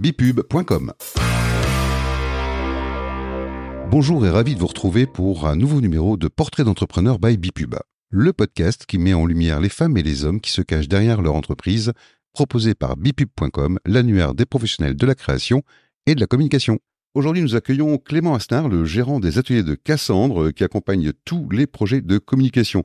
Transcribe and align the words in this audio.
bipub.com. 0.00 0.94
Bonjour 3.90 4.24
et 4.24 4.30
ravi 4.30 4.54
de 4.54 4.58
vous 4.58 4.66
retrouver 4.66 5.06
pour 5.06 5.46
un 5.46 5.56
nouveau 5.56 5.82
numéro 5.82 6.16
de 6.16 6.26
Portrait 6.28 6.64
d'entrepreneur 6.64 7.18
by 7.18 7.36
Bipub, 7.36 7.74
le 8.08 8.32
podcast 8.32 8.86
qui 8.86 8.96
met 8.96 9.12
en 9.12 9.26
lumière 9.26 9.60
les 9.60 9.68
femmes 9.68 9.98
et 9.98 10.02
les 10.02 10.24
hommes 10.24 10.40
qui 10.40 10.52
se 10.52 10.62
cachent 10.62 10.88
derrière 10.88 11.20
leur 11.20 11.34
entreprise, 11.34 11.92
proposé 12.32 12.74
par 12.74 12.96
bipub.com, 12.96 13.78
l'annuaire 13.84 14.32
des 14.32 14.46
professionnels 14.46 14.96
de 14.96 15.04
la 15.04 15.14
création 15.14 15.62
et 16.06 16.14
de 16.14 16.20
la 16.20 16.26
communication. 16.26 16.78
Aujourd'hui, 17.12 17.42
nous 17.42 17.56
accueillons 17.56 17.98
Clément 17.98 18.36
Asnar, 18.36 18.68
le 18.68 18.84
gérant 18.84 19.18
des 19.18 19.36
ateliers 19.36 19.64
de 19.64 19.74
Cassandre, 19.74 20.52
qui 20.52 20.62
accompagne 20.62 21.10
tous 21.24 21.48
les 21.50 21.66
projets 21.66 22.02
de 22.02 22.18
communication. 22.18 22.84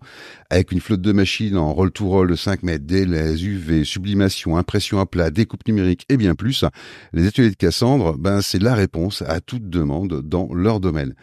Avec 0.50 0.72
une 0.72 0.80
flotte 0.80 1.02
de 1.02 1.12
machines 1.12 1.56
en 1.56 1.72
roll-to-roll 1.72 2.32
de 2.32 2.36
5 2.36 2.64
mètres, 2.64 2.88
délais, 2.88 3.40
UV, 3.40 3.84
sublimation, 3.84 4.58
impression 4.58 4.98
à 4.98 5.06
plat, 5.06 5.30
découpe 5.30 5.68
numérique 5.68 6.08
et 6.10 6.18
bien 6.18 6.34
plus, 6.34 6.66
les 7.14 7.28
ateliers 7.28 7.52
de 7.52 7.56
Cassandre, 7.56 8.18
ben, 8.18 8.42
c'est 8.42 8.58
la 8.58 8.74
réponse 8.74 9.22
à 9.22 9.42
toute 9.42 9.70
demande 9.70 10.24
dans 10.24 10.52
leur 10.56 10.80
domaine. 10.80 11.14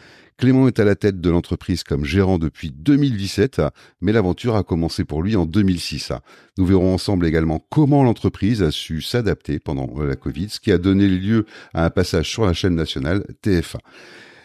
Clément 0.42 0.66
est 0.66 0.80
à 0.80 0.84
la 0.84 0.96
tête 0.96 1.20
de 1.20 1.30
l'entreprise 1.30 1.84
comme 1.84 2.05
gérant 2.05 2.37
depuis 2.37 2.73
2017, 2.73 3.62
mais 4.00 4.10
l'aventure 4.10 4.56
a 4.56 4.64
commencé 4.64 5.05
pour 5.05 5.23
lui 5.23 5.37
en 5.37 5.46
2006. 5.46 6.10
Nous 6.59 6.66
verrons 6.66 6.92
ensemble 6.92 7.27
également 7.27 7.64
comment 7.70 8.02
l'entreprise 8.02 8.60
a 8.60 8.73
su 8.73 9.02
s'adapter 9.02 9.60
pendant 9.60 9.88
la 10.02 10.16
Covid, 10.16 10.48
ce 10.48 10.59
qui 10.59 10.73
a 10.73 10.78
donné 10.78 11.06
lieu 11.06 11.47
à 11.74 11.84
un 11.84 11.91
passage 11.91 12.28
sur 12.28 12.45
la 12.45 12.55
chaîne 12.55 12.74
nationale 12.74 13.24
TF1. 13.45 13.77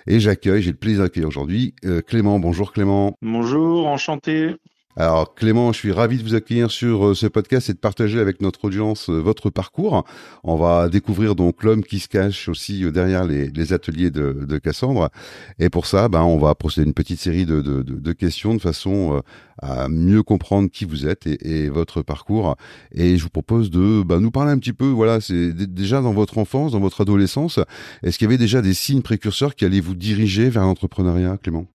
Et 0.06 0.20
j'accueille, 0.20 0.62
j'ai 0.62 0.70
le 0.70 0.78
plaisir 0.78 1.02
d'accueillir 1.02 1.30
aujourd'hui 1.30 1.74
euh, 1.84 2.04
Clément. 2.04 2.38
Bonjour 2.38 2.74
Clément. 2.74 3.18
Bonjour, 3.24 3.88
enchanté. 3.88 4.56
Alors 5.00 5.36
Clément, 5.36 5.72
je 5.74 5.78
suis 5.78 5.92
ravi 5.92 6.18
de 6.18 6.24
vous 6.24 6.34
accueillir 6.34 6.72
sur 6.72 7.10
euh, 7.10 7.14
ce 7.14 7.28
podcast 7.28 7.70
et 7.70 7.74
de 7.74 7.78
partager 7.78 8.20
avec 8.20 8.42
notre 8.42 8.66
audience 8.66 9.12
euh, 9.12 9.20
votre 9.20 9.52
parcours. 9.52 10.04
On 10.44 10.56
va 10.56 10.90
découvrir 10.90 11.36
donc 11.36 11.62
l'homme 11.64 11.84
qui 11.84 12.00
se 12.00 12.08
cache 12.08 12.50
aussi 12.50 12.84
euh, 12.84 12.92
derrière 12.92 13.24
les, 13.24 13.74
ateliers 13.74 14.10
de, 14.10 14.58
Cassandre. 14.58 15.12
Et 15.60 15.70
pour 15.70 15.86
ça, 15.86 16.10
ben, 16.10 16.24
on 16.24 16.40
va 16.40 16.56
procéder 16.56 16.86
à 16.86 16.88
une 16.88 16.96
petite 16.96 17.20
série 17.20 17.46
de, 17.46 18.12
questions 18.14 18.56
de 18.56 18.60
façon 18.60 19.22
à 19.62 19.88
mieux 19.88 20.24
comprendre 20.24 20.68
qui 20.72 20.86
vous 20.86 21.06
êtes 21.06 21.28
et, 21.28 21.70
votre 21.70 22.02
parcours. 22.02 22.56
Et 22.92 23.18
je 23.18 23.24
vous 23.24 23.30
propose 23.30 23.70
de 23.70 24.02
ben, 24.02 24.20
nous 24.20 24.32
parler 24.32 24.52
un 24.52 24.58
petit 24.58 24.74
peu, 24.74 24.88
voilà, 24.88 25.22
c'est 25.22 25.54
déjà 25.54 26.02
dans 26.02 26.14
votre 26.14 26.40
enfance, 26.40 26.72
dans 26.72 26.80
votre 26.80 27.02
adolescence, 27.02 27.60
est-ce 28.02 28.18
qu'il 28.18 28.26
y 28.26 28.30
avait 28.30 28.40
déjà 28.40 28.64
des 28.64 28.74
signes 28.74 29.04
précurseurs 29.04 29.54
qui 29.54 29.64
allaient 29.64 29.80
vous 29.80 29.96
diriger 29.96 30.50
vers 30.50 30.64
l'entrepreneuriat, 30.64 31.38
Clément? 31.38 31.68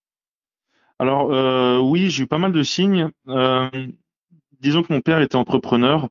Alors 1.03 1.33
euh, 1.33 1.79
oui, 1.79 2.09
j'ai 2.09 2.23
eu 2.23 2.27
pas 2.27 2.37
mal 2.37 2.53
de 2.53 2.63
signes. 2.63 3.09
Euh, 3.27 3.69
disons 4.61 4.83
que 4.83 4.93
mon 4.93 5.01
père 5.01 5.19
était 5.19 5.35
entrepreneur. 5.35 6.07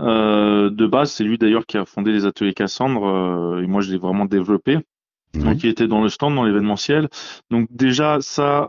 Euh, 0.00 0.70
de 0.70 0.86
base, 0.86 1.12
c'est 1.12 1.24
lui 1.24 1.36
d'ailleurs 1.36 1.66
qui 1.66 1.76
a 1.76 1.84
fondé 1.84 2.10
les 2.10 2.24
ateliers 2.24 2.54
Cassandre 2.54 3.60
et 3.62 3.66
moi 3.66 3.82
je 3.82 3.92
l'ai 3.92 3.98
vraiment 3.98 4.24
développé. 4.24 4.78
Donc 5.34 5.62
il 5.62 5.68
était 5.68 5.88
dans 5.88 6.02
le 6.02 6.08
stand, 6.08 6.34
dans 6.34 6.44
l'événementiel. 6.44 7.10
Donc 7.50 7.68
déjà 7.70 8.22
ça, 8.22 8.66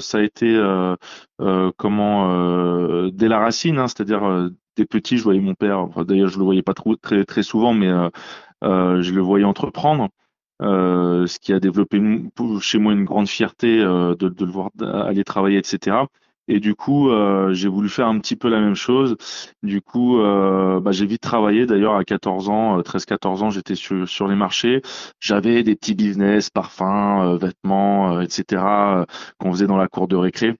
ça 0.00 0.18
a 0.18 0.22
été 0.22 0.58
comment 1.76 3.08
dès 3.08 3.28
la 3.28 3.38
racine, 3.38 3.78
hein, 3.78 3.88
c'est-à-dire 3.88 4.50
des 4.76 4.86
petits, 4.86 5.18
je 5.18 5.24
voyais 5.24 5.40
mon 5.40 5.54
père. 5.54 5.88
d'ailleurs, 6.06 6.28
je 6.28 6.38
le 6.38 6.44
voyais 6.44 6.62
pas 6.62 6.74
trop, 6.74 6.96
très 6.96 7.26
très 7.26 7.42
souvent, 7.42 7.74
mais 7.74 7.88
je 8.62 9.12
le 9.12 9.20
voyais 9.20 9.44
entreprendre. 9.44 10.08
Euh, 10.62 11.26
ce 11.26 11.38
qui 11.38 11.52
a 11.52 11.60
développé 11.60 12.00
chez 12.60 12.78
moi 12.78 12.92
une 12.92 13.04
grande 13.04 13.28
fierté 13.28 13.80
euh, 13.80 14.14
de, 14.14 14.28
de, 14.28 14.44
le 14.44 14.50
voir 14.50 14.70
aller 14.80 15.22
travailler, 15.24 15.58
etc. 15.58 15.96
Et 16.48 16.60
du 16.60 16.74
coup, 16.74 17.10
euh, 17.10 17.52
j'ai 17.52 17.68
voulu 17.68 17.88
faire 17.88 18.06
un 18.06 18.18
petit 18.20 18.36
peu 18.36 18.48
la 18.48 18.60
même 18.60 18.74
chose. 18.76 19.16
Du 19.62 19.82
coup, 19.82 20.18
bah, 20.18 20.92
j'ai 20.92 21.06
vite 21.06 21.22
travaillé. 21.22 21.66
D'ailleurs, 21.66 21.96
à 21.96 22.04
14 22.04 22.48
ans, 22.48 22.80
13-14 22.80 23.42
ans, 23.42 23.50
j'étais 23.50 23.74
sur, 23.74 24.08
sur 24.08 24.28
les 24.28 24.36
marchés. 24.36 24.82
J'avais 25.20 25.62
des 25.62 25.74
petits 25.76 25.94
business, 25.94 26.50
parfums, 26.50 27.36
vêtements, 27.38 28.20
etc. 28.20 29.04
qu'on 29.38 29.52
faisait 29.52 29.66
dans 29.66 29.76
la 29.76 29.88
cour 29.88 30.08
de 30.08 30.16
récré 30.16 30.56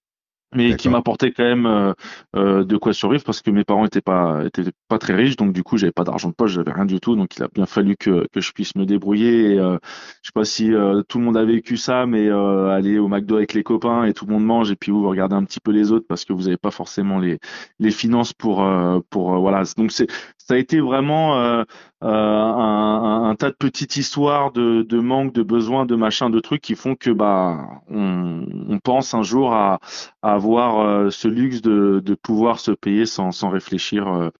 mais 0.56 0.77
qui 0.77 0.89
m'apportait 0.89 1.31
quand 1.31 1.44
même 1.44 1.67
euh, 1.67 1.93
euh, 2.34 2.65
de 2.65 2.77
quoi 2.77 2.93
survivre 2.93 3.22
parce 3.25 3.43
que 3.43 3.50
mes 3.50 3.65
parents 3.65 3.84
étaient 3.84 4.00
pas 4.00 4.44
étaient 4.44 4.71
pas 4.89 4.99
très 4.99 5.15
riches 5.15 5.37
donc 5.37 5.53
du 5.53 5.62
coup 5.62 5.77
j'avais 5.77 5.93
pas 5.93 6.05
d'argent 6.05 6.28
de 6.31 6.34
poche 6.34 6.53
j'avais 6.53 6.72
rien 6.72 6.87
du 6.87 6.99
tout 6.99 7.15
donc 7.15 7.37
il 7.37 7.43
a 7.43 7.49
bien 7.55 7.67
fallu 7.67 7.97
que, 7.97 8.27
que 8.33 8.41
je 8.41 8.53
puisse 8.53 8.75
me 8.75 8.87
débrouiller 8.87 9.53
et, 9.53 9.59
euh, 9.59 9.78
je 10.22 10.28
sais 10.28 10.33
pas 10.34 10.45
si 10.45 10.72
euh, 10.72 11.03
tout 11.09 11.19
le 11.19 11.25
monde 11.25 11.37
a 11.37 11.45
vécu 11.45 11.77
ça 11.77 12.06
mais 12.06 12.28
aller 12.28 12.99
au 12.99 13.09
McDo 13.09 13.37
avec 13.37 13.53
les 13.53 13.62
copains 13.62 14.05
et 14.05 14.15
tout 14.15 14.27
le 14.27 14.33
monde 14.33 14.45
mange 14.45 14.71
et 14.71 14.77
puis 14.77 14.91
vous, 14.91 15.06
regardez 15.09 15.37
un 15.37 15.45
petit 15.45 15.61
peu 15.61 15.71
les 15.71 15.93
autres 15.93 16.06
parce 16.09 16.25
que 16.25 16.33
vous 16.33 16.49
avez 16.49 16.56
pas 16.56 16.71
forcément 16.71 17.19
les 17.19 17.39
les 17.78 17.91
finances 17.91 18.33
pour 18.33 18.66
pour 19.11 19.39
voilà. 19.39 19.62
Donc 19.77 19.93
c'est 19.93 20.06
ça 20.39 20.55
a 20.55 20.56
été 20.56 20.81
vraiment 20.81 21.65
un, 22.00 23.16
tas 23.36 23.50
de 23.50 23.56
petites 23.56 23.97
histoires 23.97 24.52
de, 24.52 25.00
manque 25.00 25.32
de 25.32 25.42
besoins 25.42 25.86
de 25.86 25.97
machin 25.97 26.30
de 26.30 26.41
trucs 26.41 26.62
qui 26.62 26.74
font 26.74 26.94
que 26.97 27.10
bah 27.10 27.82
on, 27.88 28.78
pense 28.82 29.14
un 29.14 29.22
jour 29.22 29.52
à, 29.52 29.80
avoir 30.22 30.80
euh, 30.80 31.10
ce 31.10 31.28
luxe 31.28 31.62
de, 31.62 32.14
pouvoir 32.22 32.60
se 32.60 32.72
payer 32.72 33.06
sans, 33.06 33.32
sans 33.32 33.50
réfléchir 33.50 34.08
euh, 34.08 34.30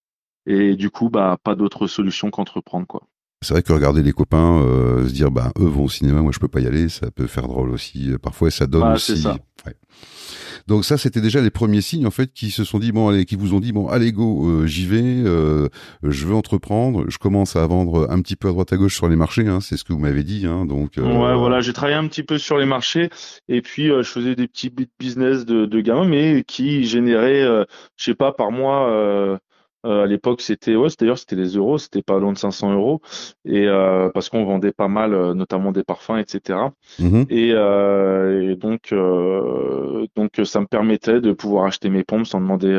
et 0.45 0.75
du 0.75 0.89
coup 0.89 1.09
bah 1.09 1.37
pas 1.43 1.55
d'autre 1.55 1.87
solution 1.87 2.29
qu'entreprendre 2.31 2.87
quoi. 2.87 3.03
C'est 3.41 3.53
vrai 3.53 3.61
que 3.61 3.71
regarder 3.71 4.01
les 4.01 4.13
copains 4.13 4.61
euh, 4.61 5.07
se 5.07 5.13
dire 5.13 5.29
bah 5.29 5.51
eux 5.59 5.65
vont 5.65 5.85
au 5.85 5.89
cinéma 5.89 6.21
moi 6.21 6.31
je 6.33 6.39
peux 6.39 6.47
pas 6.47 6.59
y 6.59 6.65
aller 6.65 6.89
ça 6.89 7.11
peut 7.11 7.27
faire 7.27 7.47
drôle 7.47 7.69
aussi 7.69 8.11
parfois 8.21 8.47
et 8.47 8.51
ça 8.51 8.65
donne 8.65 8.81
bah, 8.81 8.93
aussi 8.95 9.21
ça. 9.21 9.37
Ouais. 9.65 9.75
Donc 10.67 10.83
ça, 10.83 10.97
c'était 10.97 11.21
déjà 11.21 11.39
les 11.39 11.49
premiers 11.49 11.79
signes 11.79 12.05
en 12.05 12.11
fait 12.11 12.33
qui 12.33 12.51
se 12.51 12.65
sont 12.65 12.77
dit 12.77 12.91
bon, 12.91 13.07
allez, 13.07 13.23
qui 13.23 13.37
vous 13.37 13.53
ont 13.53 13.61
dit 13.61 13.71
bon, 13.71 13.87
allez 13.87 14.11
go, 14.11 14.45
euh, 14.45 14.65
j'y 14.65 14.85
vais, 14.85 15.01
euh, 15.01 15.69
je 16.03 16.25
veux 16.27 16.35
entreprendre, 16.35 17.05
je 17.07 17.17
commence 17.17 17.55
à 17.55 17.65
vendre 17.65 18.07
un 18.09 18.21
petit 18.21 18.35
peu 18.35 18.49
à 18.49 18.51
droite 18.51 18.73
à 18.73 18.77
gauche 18.77 18.95
sur 18.95 19.07
les 19.07 19.15
marchés, 19.15 19.47
hein, 19.47 19.61
c'est 19.61 19.77
ce 19.77 19.85
que 19.85 19.93
vous 19.93 19.99
m'avez 19.99 20.23
dit, 20.23 20.45
hein, 20.45 20.65
donc. 20.65 20.97
Euh, 20.97 21.03
ouais, 21.03 21.37
voilà, 21.37 21.61
j'ai 21.61 21.71
travaillé 21.71 21.95
un 21.95 22.07
petit 22.07 22.23
peu 22.23 22.37
sur 22.37 22.57
les 22.57 22.65
marchés 22.65 23.09
et 23.47 23.61
puis 23.61 23.87
je 23.87 24.03
faisais 24.03 24.35
des 24.35 24.47
petits 24.47 24.73
business 24.99 25.45
de, 25.45 25.65
de 25.65 26.05
mais 26.05 26.43
qui 26.43 26.83
généraient, 26.83 27.43
je 27.95 28.03
sais 28.03 28.13
pas, 28.13 28.33
par 28.33 28.51
mois 28.51 29.39
euh, 29.85 30.03
à 30.03 30.05
l'époque, 30.07 30.41
c'était 30.41 30.75
ouais, 30.75 30.89
d'ailleurs 30.99 31.17
c'était 31.19 31.35
les 31.35 31.55
euros, 31.55 31.77
c'était 31.77 32.01
pas 32.01 32.19
loin 32.19 32.33
de 32.33 32.37
500 32.37 32.73
euros, 32.73 33.01
et 33.45 33.67
euh, 33.67 34.09
parce 34.13 34.29
qu'on 34.29 34.43
vendait 34.43 34.71
pas 34.71 34.87
mal, 34.87 35.13
euh, 35.13 35.33
notamment 35.33 35.71
des 35.71 35.83
parfums, 35.83 36.17
etc. 36.17 36.59
Et, 37.29 37.49
et, 37.49 38.55
donc 38.55 38.93
donc 40.15 40.41
ça 40.43 40.61
me 40.61 40.65
permettait 40.65 41.21
de 41.21 41.31
pouvoir 41.31 41.65
acheter 41.65 41.89
mes 41.89 42.03
pompes 42.03 42.25
sans 42.25 42.41
demander 42.41 42.75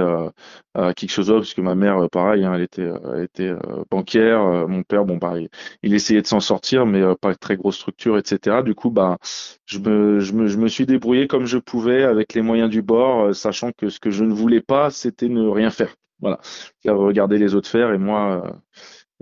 à 0.75 0.94
quelque 0.94 1.10
chose 1.10 1.28
d'autre, 1.28 1.41
parce 1.41 1.54
que 1.54 1.60
ma 1.60 1.75
mère, 1.75 2.09
pareil, 2.10 2.44
hein, 2.44 2.53
elle 2.54 2.62
était 2.62 2.91
elle 3.15 3.25
était 3.25 3.53
banquière, 3.91 4.69
mon 4.69 4.82
père, 4.82 5.04
bon 5.04 5.19
pareil, 5.19 5.48
il 5.82 5.94
essayait 5.94 6.22
de 6.22 6.26
s'en 6.26 6.41
sortir, 6.41 6.86
mais 6.86 7.03
pas 7.20 7.34
très 7.34 7.56
grosse 7.56 7.76
structure, 7.76 8.19
etc. 8.19 8.62
Du 8.65 8.75
coup, 8.75 8.91
bah 8.91 9.19
je 9.66 9.78
me, 9.78 10.20
je 10.20 10.32
me 10.32 10.47
je 10.48 10.59
me 10.59 10.69
suis 10.69 10.86
débrouillé 10.86 11.26
comme 11.28 11.47
je 11.47 11.59
pouvais 11.59 12.03
avec 12.03 12.34
les 12.34 12.42
moyens 12.42 12.70
du 12.70 12.82
bord, 12.82 13.34
sachant 13.34 13.70
que 13.72 13.88
ce 13.88 14.00
que 14.00 14.10
je 14.10 14.25
ne 14.25 14.32
voulais 14.32 14.60
pas, 14.60 14.91
c'était 14.91 15.28
ne 15.28 15.47
rien 15.48 15.70
faire. 15.70 15.94
Voilà, 16.20 16.40
regarder 16.86 17.38
les 17.38 17.54
autres 17.54 17.68
faire 17.68 17.92
et 17.92 17.98
moi 17.98 18.52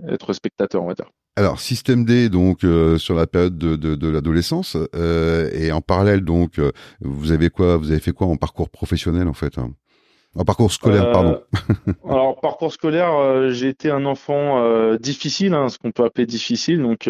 euh, 0.03 0.13
être 0.13 0.33
spectateur, 0.33 0.83
on 0.83 0.87
va 0.87 0.93
dire. 0.93 1.07
Alors 1.35 1.59
système 1.59 2.03
D 2.03 2.29
donc 2.29 2.63
euh, 2.63 2.97
sur 2.97 3.13
la 3.13 3.27
période 3.27 3.59
de, 3.59 3.75
de, 3.75 3.93
de 3.93 4.07
l'adolescence 4.07 4.75
euh, 4.95 5.51
et 5.53 5.71
en 5.71 5.81
parallèle 5.81 6.21
donc 6.21 6.57
euh, 6.57 6.71
vous 6.99 7.31
avez 7.31 7.51
quoi 7.51 7.77
vous 7.77 7.91
avez 7.91 7.99
fait 7.99 8.11
quoi 8.11 8.25
en 8.25 8.37
parcours 8.37 8.71
professionnel 8.71 9.27
en 9.27 9.33
fait 9.33 9.59
hein? 9.59 9.69
En 10.33 10.45
parcours 10.45 10.71
scolaire 10.71 11.11
pardon. 11.11 11.39
alors 12.09 12.39
parcours 12.41 12.73
scolaire 12.73 13.51
j'ai 13.51 13.69
été 13.69 13.91
un 13.91 14.05
enfant 14.05 14.95
difficile 14.97 15.53
hein, 15.53 15.69
ce 15.69 15.77
qu'on 15.79 15.91
peut 15.91 16.03
appeler 16.05 16.25
difficile. 16.27 16.81
Donc 16.81 17.07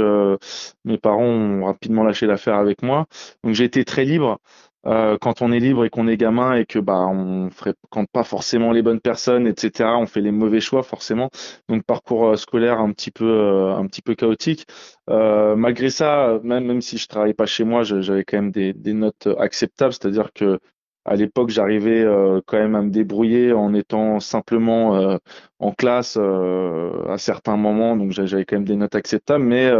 mes 0.85 0.97
parents 0.97 1.25
ont 1.25 1.65
rapidement 1.65 2.03
lâché 2.03 2.25
l'affaire 2.25 2.55
avec 2.55 2.83
moi. 2.83 3.05
Donc 3.43 3.53
j'ai 3.53 3.65
été 3.65 3.83
très 3.83 4.05
libre 4.05 4.39
euh, 4.87 5.17
quand 5.19 5.41
on 5.41 5.51
est 5.51 5.59
libre 5.59 5.83
et 5.85 5.89
qu'on 5.89 6.07
est 6.07 6.15
gamin 6.17 6.53
et 6.55 6.65
que 6.65 6.79
bah 6.79 7.05
on 7.07 7.49
fréquente 7.49 8.07
pas 8.11 8.23
forcément 8.23 8.71
les 8.71 8.81
bonnes 8.81 9.01
personnes, 9.01 9.45
etc. 9.45 9.89
On 9.97 10.05
fait 10.05 10.21
les 10.21 10.31
mauvais 10.31 10.61
choix 10.61 10.81
forcément. 10.83 11.29
Donc 11.67 11.83
parcours 11.83 12.27
euh, 12.27 12.35
scolaire 12.37 12.79
un 12.79 12.91
petit 12.91 13.11
peu 13.11 13.25
euh, 13.25 13.75
un 13.75 13.85
petit 13.87 14.01
peu 14.01 14.15
chaotique. 14.15 14.65
malgré 15.09 15.89
ça, 15.89 16.39
même 16.43 16.65
même 16.65 16.81
si 16.81 16.97
je 16.97 17.07
travaillais 17.07 17.33
pas 17.33 17.45
chez 17.45 17.63
moi, 17.65 17.83
j'avais 17.83 18.23
quand 18.23 18.37
même 18.37 18.51
des, 18.51 18.73
des 18.73 18.93
notes 18.93 19.27
acceptables. 19.39 19.93
C'est-à-dire 19.93 20.31
que 20.33 20.59
à 21.05 21.15
l'époque, 21.15 21.49
j'arrivais 21.49 22.05
quand 22.47 22.57
même 22.57 22.75
à 22.75 22.81
me 22.81 22.89
débrouiller 22.89 23.53
en 23.53 23.73
étant 23.73 24.19
simplement 24.19 25.17
en 25.59 25.71
classe 25.71 26.17
à 26.17 27.17
certains 27.17 27.57
moments, 27.57 27.95
donc 27.97 28.11
j'avais 28.11 28.45
quand 28.45 28.57
même 28.57 28.65
des 28.65 28.75
notes 28.75 28.95
acceptables. 28.95 29.43
Mais 29.43 29.71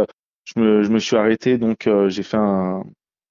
je 0.44 0.60
me, 0.60 0.82
je 0.82 0.90
me 0.90 0.98
suis 0.98 1.16
arrêté, 1.16 1.58
donc 1.58 1.88
j'ai 2.08 2.22
fait 2.22 2.38
un, 2.38 2.82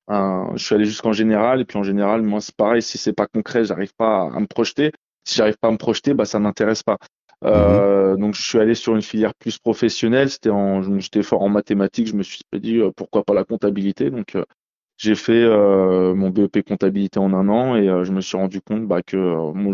je 0.09 0.63
suis 0.63 0.75
allé 0.75 0.85
jusqu'en 0.85 1.13
général 1.13 1.61
et 1.61 1.65
puis 1.65 1.77
en 1.77 1.83
général, 1.83 2.21
moi 2.21 2.41
c'est 2.41 2.55
pareil. 2.55 2.81
Si 2.81 2.97
c'est 2.97 3.13
pas 3.13 3.27
concret, 3.27 3.65
j'arrive 3.65 3.93
pas 3.95 4.29
à, 4.33 4.39
me 4.39 4.47
projeter. 4.47 4.91
Si 5.23 5.35
j'arrive 5.35 5.57
pas 5.57 5.67
à 5.67 5.71
me 5.71 5.77
projeter, 5.77 6.13
bah 6.13 6.25
ça 6.25 6.39
m'intéresse 6.39 6.83
pas. 6.83 6.97
Euh, 7.43 8.13
mhm. 8.13 8.21
donc 8.21 8.33
je 8.33 8.41
suis 8.41 8.57
allé 8.57 8.73
sur 8.73 8.95
une 8.95 9.01
filière 9.01 9.35
plus 9.35 9.57
professionnelle. 9.59 10.29
C'était 10.29 10.49
en, 10.49 10.81
j'étais 10.99 11.23
fort 11.23 11.41
en 11.41 11.49
mathématiques. 11.49 12.07
Je 12.07 12.15
me 12.15 12.23
suis 12.23 12.41
dit 12.53 12.77
euh, 12.77 12.91
pourquoi 12.95 13.23
pas 13.23 13.33
la 13.33 13.43
comptabilité. 13.43 14.09
Donc 14.09 14.35
euh, 14.35 14.43
j'ai 14.97 15.13
fait 15.13 15.43
euh, 15.43 16.15
mon 16.15 16.31
BEP 16.31 16.63
comptabilité 16.67 17.19
en 17.19 17.31
un 17.33 17.47
an 17.49 17.75
et 17.75 17.87
euh, 17.87 18.03
je 18.03 18.11
me 18.11 18.19
suis 18.19 18.35
rendu 18.35 18.61
compte 18.61 18.87
bah, 18.87 19.03
que 19.03 19.15
euh, 19.15 19.53
moi, 19.53 19.73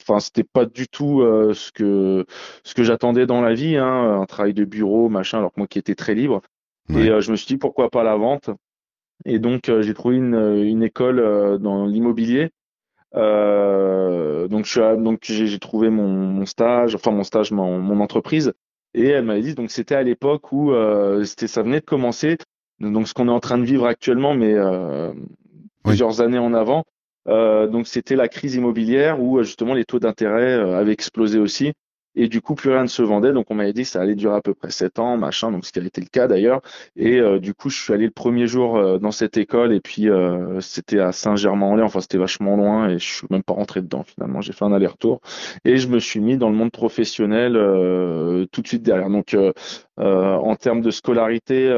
enfin, 0.00 0.18
c'était 0.18 0.42
pas 0.42 0.66
du 0.66 0.88
tout 0.88 1.22
ce 1.22 1.70
que 1.70 2.26
ce 2.64 2.74
que 2.74 2.82
j'attendais 2.82 3.24
dans 3.26 3.40
la 3.40 3.54
vie, 3.54 3.76
hein, 3.76 4.20
un 4.20 4.26
travail 4.26 4.52
de 4.52 4.64
bureau, 4.64 5.08
machin, 5.08 5.38
alors 5.38 5.52
que 5.52 5.60
moi 5.60 5.68
qui 5.68 5.78
étais 5.78 5.94
très 5.94 6.14
libre. 6.14 6.42
Et 6.90 7.06
je 7.06 7.30
me 7.30 7.36
suis 7.36 7.46
dit 7.46 7.56
pourquoi 7.56 7.88
pas 7.88 8.02
la 8.02 8.16
vente? 8.16 8.50
Et 9.24 9.38
donc 9.38 9.70
j'ai 9.80 9.94
trouvé 9.94 10.16
une, 10.16 10.34
une 10.34 10.82
école 10.82 11.58
dans 11.60 11.86
l'immobilier. 11.86 12.50
donc 13.12 14.64
je 14.64 14.96
donc 14.96 15.20
j'ai 15.22 15.58
trouvé 15.58 15.90
mon, 15.90 16.08
mon, 16.08 16.46
stage, 16.46 16.94
enfin 16.94 17.10
mon 17.10 17.24
stage, 17.24 17.52
mon, 17.52 17.78
mon 17.78 18.00
entreprise. 18.00 18.52
Et 18.92 19.08
elle 19.08 19.24
m'avait 19.24 19.40
dit 19.40 19.54
donc 19.54 19.70
c'était 19.70 19.94
à 19.94 20.02
l'époque 20.02 20.52
où 20.52 20.72
c'était 21.24 21.46
ça 21.46 21.62
venait 21.62 21.80
de 21.80 21.84
commencer 21.84 22.36
donc 22.80 23.08
ce 23.08 23.14
qu'on 23.14 23.28
est 23.28 23.32
en 23.32 23.40
train 23.40 23.58
de 23.58 23.64
vivre 23.64 23.86
actuellement, 23.86 24.34
mais 24.34 24.54
euh, 24.54 25.12
plusieurs 25.82 26.20
années 26.20 26.38
en 26.38 26.54
avant. 26.54 26.84
Euh, 27.28 27.66
donc 27.66 27.86
c'était 27.86 28.16
la 28.16 28.28
crise 28.28 28.54
immobilière 28.54 29.22
où 29.22 29.42
justement 29.42 29.74
les 29.74 29.84
taux 29.84 29.98
d'intérêt 29.98 30.54
euh, 30.54 30.76
avaient 30.76 30.92
explosé 30.92 31.38
aussi. 31.38 31.72
Et 32.16 32.28
du 32.28 32.40
coup, 32.40 32.54
plus 32.54 32.70
rien 32.70 32.82
ne 32.82 32.88
se 32.88 33.02
vendait. 33.02 33.32
Donc, 33.32 33.46
on 33.50 33.54
m'avait 33.54 33.72
dit 33.72 33.82
que 33.82 33.88
ça 33.88 34.00
allait 34.00 34.14
durer 34.14 34.36
à 34.36 34.40
peu 34.40 34.54
près 34.54 34.70
sept 34.70 34.98
ans, 34.98 35.16
machin. 35.16 35.50
Donc, 35.50 35.64
ce 35.64 35.72
qui 35.72 35.80
a 35.80 35.82
été 35.82 36.00
le 36.00 36.06
cas 36.06 36.26
d'ailleurs. 36.28 36.60
Et 36.96 37.20
du 37.40 37.54
coup, 37.54 37.70
je 37.70 37.82
suis 37.82 37.92
allé 37.92 38.04
le 38.04 38.10
premier 38.10 38.46
jour 38.46 38.98
dans 39.00 39.10
cette 39.10 39.36
école. 39.36 39.72
Et 39.72 39.80
puis, 39.80 40.08
c'était 40.60 41.00
à 41.00 41.12
Saint-Germain-en-Laye. 41.12 41.84
Enfin, 41.84 42.00
c'était 42.00 42.18
vachement 42.18 42.56
loin. 42.56 42.88
Et 42.88 42.98
je 42.98 43.14
suis 43.14 43.26
même 43.30 43.42
pas 43.42 43.54
rentré 43.54 43.82
dedans 43.82 44.04
finalement. 44.04 44.40
J'ai 44.40 44.52
fait 44.52 44.64
un 44.64 44.72
aller-retour. 44.72 45.20
Et 45.64 45.76
je 45.76 45.88
me 45.88 45.98
suis 45.98 46.20
mis 46.20 46.38
dans 46.38 46.50
le 46.50 46.56
monde 46.56 46.70
professionnel 46.70 47.54
tout 48.52 48.62
de 48.62 48.66
suite 48.66 48.82
derrière. 48.82 49.10
Donc, 49.10 49.36
en 49.96 50.56
termes 50.56 50.80
de 50.80 50.90
scolarité, 50.90 51.68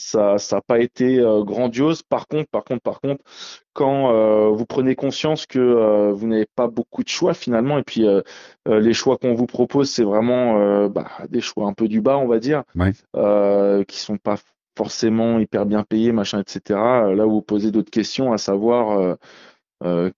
ça 0.00 0.38
ça 0.38 0.56
n'a 0.56 0.62
pas 0.62 0.80
été 0.80 1.18
euh, 1.20 1.42
grandiose. 1.44 2.02
Par 2.02 2.26
contre, 2.26 2.48
par 2.50 2.64
contre, 2.64 2.82
par 2.82 3.00
contre, 3.00 3.22
quand 3.72 4.12
euh, 4.12 4.48
vous 4.48 4.66
prenez 4.66 4.94
conscience 4.94 5.46
que 5.46 5.58
euh, 5.58 6.12
vous 6.12 6.26
n'avez 6.26 6.46
pas 6.56 6.68
beaucoup 6.68 7.04
de 7.04 7.08
choix 7.08 7.34
finalement, 7.34 7.78
et 7.78 7.82
puis 7.82 8.06
les 8.66 8.92
choix 8.92 9.16
qu'on 9.16 9.34
vous 9.34 9.46
propose, 9.46 9.90
c'est 9.90 10.04
vraiment 10.04 10.88
bah, 10.88 11.08
des 11.28 11.40
choix 11.40 11.66
un 11.66 11.72
peu 11.72 11.88
du 11.88 12.00
bas, 12.00 12.18
on 12.18 12.26
va 12.26 12.38
dire, 12.38 12.62
ouais. 12.74 12.92
qui 13.86 13.98
sont 13.98 14.16
pas 14.16 14.36
forcément 14.76 15.38
hyper 15.38 15.66
bien 15.66 15.82
payés, 15.82 16.12
machin, 16.12 16.40
etc. 16.40 16.78
Là, 17.14 17.24
vous 17.26 17.42
posez 17.42 17.70
d'autres 17.70 17.90
questions, 17.90 18.32
à 18.32 18.38
savoir 18.38 19.16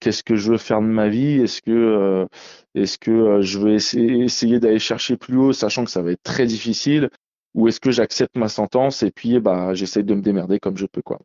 qu'est-ce 0.00 0.22
que 0.22 0.36
je 0.36 0.52
veux 0.52 0.58
faire 0.58 0.80
de 0.80 0.86
ma 0.86 1.08
vie? 1.08 1.40
Est-ce 1.40 1.62
que 1.62 2.26
est-ce 2.74 2.98
que 2.98 3.40
je 3.42 3.58
veux 3.58 3.74
essayer, 3.74 4.24
essayer 4.24 4.60
d'aller 4.60 4.78
chercher 4.78 5.16
plus 5.16 5.36
haut, 5.36 5.52
sachant 5.52 5.84
que 5.84 5.90
ça 5.90 6.02
va 6.02 6.12
être 6.12 6.22
très 6.22 6.46
difficile? 6.46 7.10
Ou 7.54 7.68
est-ce 7.68 7.80
que 7.80 7.90
j'accepte 7.90 8.36
ma 8.36 8.48
sentence 8.48 9.02
et 9.02 9.10
puis 9.10 9.40
bah 9.40 9.74
j'essaie 9.74 10.02
de 10.02 10.14
me 10.14 10.22
démerder 10.22 10.58
comme 10.58 10.76
je 10.76 10.86
peux 10.86 11.02
quoi. 11.02 11.18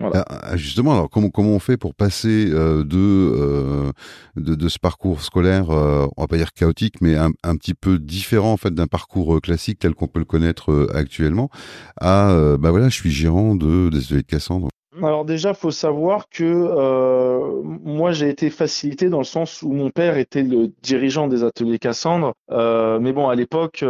Voilà. 0.00 0.24
Ah, 0.28 0.38
ah, 0.52 0.56
justement, 0.56 0.92
alors 0.92 1.10
comment 1.10 1.28
comment 1.28 1.50
on 1.50 1.58
fait 1.58 1.76
pour 1.76 1.92
passer 1.92 2.50
euh, 2.52 2.84
de, 2.84 2.96
euh, 2.96 3.90
de, 4.36 4.54
de 4.54 4.68
ce 4.68 4.78
parcours 4.78 5.22
scolaire, 5.22 5.70
euh, 5.70 6.06
on 6.16 6.22
va 6.22 6.28
pas 6.28 6.36
dire 6.36 6.52
chaotique, 6.52 7.00
mais 7.00 7.16
un, 7.16 7.30
un 7.42 7.56
petit 7.56 7.74
peu 7.74 7.98
différent 7.98 8.52
en 8.52 8.56
fait 8.56 8.72
d'un 8.72 8.86
parcours 8.86 9.34
euh, 9.34 9.40
classique 9.40 9.80
tel 9.80 9.96
qu'on 9.96 10.06
peut 10.06 10.20
le 10.20 10.24
connaître 10.24 10.88
actuellement, 10.94 11.50
à 12.00 12.32
bah 12.60 12.70
voilà, 12.70 12.88
je 12.88 12.94
suis 12.94 13.10
gérant 13.10 13.56
de 13.56 13.88
des 13.88 14.04
ateliers 14.04 14.22
de 14.22 14.26
Cassandre. 14.26 14.68
Alors 15.02 15.24
déjà, 15.24 15.52
faut 15.52 15.72
savoir 15.72 16.28
que 16.28 17.62
moi 17.82 18.12
j'ai 18.12 18.28
été 18.28 18.50
facilité 18.50 19.08
dans 19.08 19.18
le 19.18 19.24
sens 19.24 19.62
où 19.62 19.72
mon 19.72 19.90
père 19.90 20.16
était 20.16 20.44
le 20.44 20.72
dirigeant 20.82 21.26
des 21.26 21.42
ateliers 21.42 21.80
Cassandre, 21.80 22.34
mais 22.50 23.12
bon 23.12 23.28
à 23.28 23.34
l'époque 23.34 23.84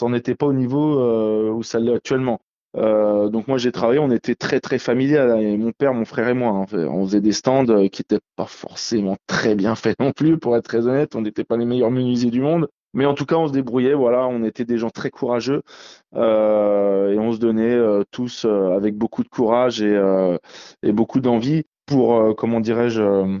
ça 0.00 0.08
n'était 0.08 0.34
pas 0.34 0.46
au 0.46 0.52
niveau 0.54 0.98
euh, 0.98 1.50
où 1.50 1.62
ça 1.62 1.78
l'est 1.78 1.94
actuellement. 1.94 2.40
Euh, 2.76 3.28
donc 3.28 3.48
moi 3.48 3.58
j'ai 3.58 3.72
travaillé, 3.72 3.98
on 3.98 4.10
était 4.10 4.36
très 4.36 4.60
très 4.60 4.78
familial, 4.78 5.42
et 5.42 5.56
mon 5.56 5.72
père, 5.72 5.92
mon 5.92 6.04
frère 6.04 6.28
et 6.28 6.34
moi. 6.34 6.50
Hein. 6.72 6.88
on 6.88 7.04
faisait 7.04 7.20
des 7.20 7.32
stands 7.32 7.68
euh, 7.68 7.88
qui 7.88 8.00
n'étaient 8.00 8.24
pas 8.36 8.46
forcément 8.46 9.16
très 9.26 9.54
bien 9.54 9.74
faits 9.74 9.98
non 10.00 10.12
plus, 10.12 10.38
pour 10.38 10.56
être 10.56 10.64
très 10.64 10.86
honnête. 10.86 11.16
On 11.16 11.20
n'était 11.20 11.44
pas 11.44 11.56
les 11.56 11.66
meilleurs 11.66 11.90
menuisiers 11.90 12.30
du 12.30 12.40
monde, 12.40 12.68
mais 12.94 13.04
en 13.04 13.14
tout 13.14 13.26
cas 13.26 13.36
on 13.36 13.48
se 13.48 13.52
débrouillait. 13.52 13.94
Voilà, 13.94 14.26
on 14.26 14.42
était 14.44 14.64
des 14.64 14.78
gens 14.78 14.90
très 14.90 15.10
courageux 15.10 15.62
et 16.14 16.18
on 17.18 17.32
se 17.32 17.38
donnait 17.38 17.78
tous 18.10 18.44
avec 18.46 18.96
beaucoup 18.96 19.22
de 19.22 19.28
courage 19.28 19.82
et, 19.82 20.00
et 20.82 20.92
beaucoup 20.92 21.20
d'envie 21.20 21.64
pour, 21.86 22.36
comment 22.36 22.60
dirais-je, 22.60 23.40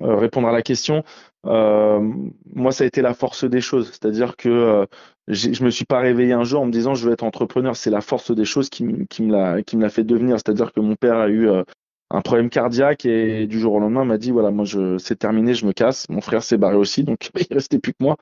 répondre 0.00 0.48
à 0.48 0.52
la 0.52 0.62
question. 0.62 1.04
moi 1.44 2.72
ça 2.72 2.84
a 2.84 2.86
été 2.86 3.02
la 3.02 3.14
force 3.14 3.44
des 3.44 3.60
choses, 3.60 3.88
c'est-à-dire 3.88 4.36
que 4.36 4.86
je 5.28 5.64
me 5.64 5.70
suis 5.70 5.84
pas 5.84 6.00
réveillé 6.00 6.32
un 6.32 6.44
jour 6.44 6.62
en 6.62 6.66
me 6.66 6.72
disant 6.72 6.94
je 6.94 7.06
veux 7.06 7.12
être 7.12 7.24
entrepreneur. 7.24 7.76
C'est 7.76 7.90
la 7.90 8.00
force 8.00 8.30
des 8.30 8.44
choses 8.44 8.68
qui, 8.68 8.86
qui 9.08 9.22
me 9.22 9.32
l'a 9.32 9.62
qui 9.62 9.76
me 9.76 9.82
l'a 9.82 9.90
fait 9.90 10.04
devenir. 10.04 10.36
C'est-à-dire 10.36 10.72
que 10.72 10.80
mon 10.80 10.96
père 10.96 11.16
a 11.16 11.28
eu 11.28 11.48
euh, 11.48 11.62
un 12.10 12.20
problème 12.20 12.50
cardiaque 12.50 13.06
et 13.06 13.46
du 13.46 13.58
jour 13.58 13.74
au 13.74 13.80
lendemain 13.80 14.04
m'a 14.04 14.18
dit 14.18 14.30
voilà 14.30 14.50
moi 14.50 14.64
je 14.64 14.98
c'est 14.98 15.16
terminé, 15.16 15.54
je 15.54 15.66
me 15.66 15.72
casse. 15.72 16.08
Mon 16.08 16.20
frère 16.20 16.42
s'est 16.42 16.58
barré 16.58 16.76
aussi, 16.76 17.04
donc 17.04 17.30
il 17.50 17.54
restait 17.54 17.78
plus 17.78 17.92
que 17.92 18.02
moi. 18.02 18.16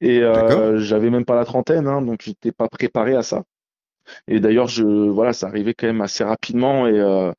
Et 0.00 0.20
euh, 0.20 0.78
j'avais 0.78 1.10
même 1.10 1.24
pas 1.24 1.36
la 1.36 1.44
trentaine, 1.44 1.86
hein, 1.86 2.02
donc 2.02 2.22
j'étais 2.22 2.52
pas 2.52 2.68
préparé 2.68 3.14
à 3.14 3.22
ça. 3.22 3.44
Et 4.28 4.40
d'ailleurs 4.40 4.66
je 4.66 4.84
voilà 4.84 5.32
ça 5.32 5.46
arrivait 5.48 5.74
quand 5.74 5.86
même 5.86 6.00
assez 6.00 6.24
rapidement 6.24 6.86
et 6.86 6.98
euh, 6.98 7.32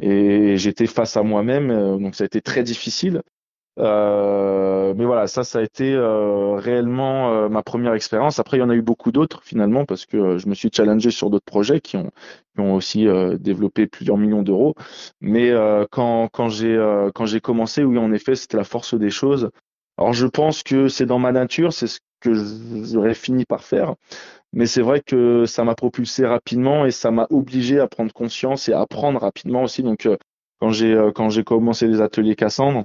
et 0.00 0.56
j'étais 0.56 0.86
face 0.86 1.16
à 1.16 1.22
moi-même, 1.22 1.70
euh, 1.70 1.96
donc 1.98 2.14
ça 2.14 2.24
a 2.24 2.26
été 2.26 2.40
très 2.40 2.62
difficile. 2.62 3.22
Euh, 3.78 4.92
mais 4.96 5.04
voilà, 5.04 5.28
ça, 5.28 5.44
ça 5.44 5.60
a 5.60 5.62
été 5.62 5.92
euh, 5.94 6.54
réellement 6.56 7.32
euh, 7.32 7.48
ma 7.48 7.62
première 7.62 7.94
expérience. 7.94 8.38
Après, 8.40 8.56
il 8.56 8.60
y 8.60 8.62
en 8.62 8.70
a 8.70 8.74
eu 8.74 8.82
beaucoup 8.82 9.12
d'autres 9.12 9.42
finalement 9.44 9.84
parce 9.84 10.04
que 10.04 10.36
je 10.38 10.48
me 10.48 10.54
suis 10.54 10.70
challengé 10.72 11.10
sur 11.10 11.30
d'autres 11.30 11.44
projets 11.44 11.80
qui 11.80 11.96
ont, 11.96 12.10
qui 12.54 12.60
ont 12.60 12.74
aussi 12.74 13.06
développé 13.38 13.86
plusieurs 13.86 14.16
millions 14.16 14.42
d'euros. 14.42 14.74
Mais 15.20 15.52
quand, 15.90 16.28
quand 16.32 16.48
j'ai 16.48 16.76
quand 17.14 17.26
j'ai 17.26 17.40
commencé, 17.40 17.84
oui, 17.84 17.98
en 17.98 18.12
effet, 18.12 18.34
c'était 18.34 18.56
la 18.56 18.64
force 18.64 18.94
des 18.94 19.10
choses. 19.10 19.50
Alors, 19.96 20.12
je 20.12 20.26
pense 20.26 20.62
que 20.62 20.88
c'est 20.88 21.06
dans 21.06 21.18
ma 21.18 21.32
nature, 21.32 21.72
c'est 21.72 21.86
ce 21.86 22.00
que 22.20 22.32
j'aurais 22.84 23.14
fini 23.14 23.44
par 23.44 23.62
faire. 23.62 23.94
Mais 24.52 24.66
c'est 24.66 24.82
vrai 24.82 25.02
que 25.04 25.44
ça 25.46 25.64
m'a 25.64 25.74
propulsé 25.74 26.26
rapidement 26.26 26.86
et 26.86 26.90
ça 26.90 27.10
m'a 27.10 27.26
obligé 27.30 27.80
à 27.80 27.86
prendre 27.86 28.12
conscience 28.12 28.68
et 28.68 28.72
à 28.72 28.80
apprendre 28.80 29.20
rapidement 29.20 29.62
aussi. 29.62 29.82
Donc, 29.82 30.08
quand 30.60 30.70
j'ai 30.70 31.10
quand 31.14 31.30
j'ai 31.30 31.44
commencé 31.44 31.86
les 31.86 32.00
ateliers 32.00 32.34
Cassandre, 32.34 32.84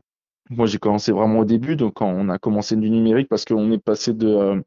moi, 0.50 0.66
j'ai 0.68 0.78
commencé 0.78 1.12
vraiment 1.12 1.40
au 1.40 1.45
début, 1.45 1.75
donc 1.75 1.95
quand 1.95 2.07
on 2.07 2.30
a 2.30 2.38
commencé 2.38 2.75
du 2.75 2.90
numérique, 2.90 3.30
parce 3.30 3.45
qu'on 3.45 3.72
est 3.72 3.84
passé 3.84 4.13
de, 4.13 4.28
euh, 4.28 4.62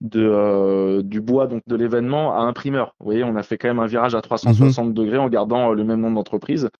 de 0.00 0.20
euh, 0.22 1.02
du 1.02 1.20
bois, 1.20 1.46
donc 1.46 1.62
de 1.66 1.76
l'événement, 1.76 2.34
à 2.34 2.40
imprimeur. 2.40 2.94
Vous 3.00 3.06
voyez, 3.06 3.24
on 3.24 3.36
a 3.36 3.42
fait 3.42 3.58
quand 3.58 3.68
même 3.68 3.80
un 3.80 3.86
virage 3.86 4.14
à 4.14 4.22
360 4.22 4.88
mhm. 4.88 4.94
degrés 4.94 5.18
en 5.18 5.28
gardant 5.28 5.70
euh, 5.70 5.74
le 5.74 5.84
même 5.84 6.00
nom 6.00 6.10
d'entreprise. 6.10 6.70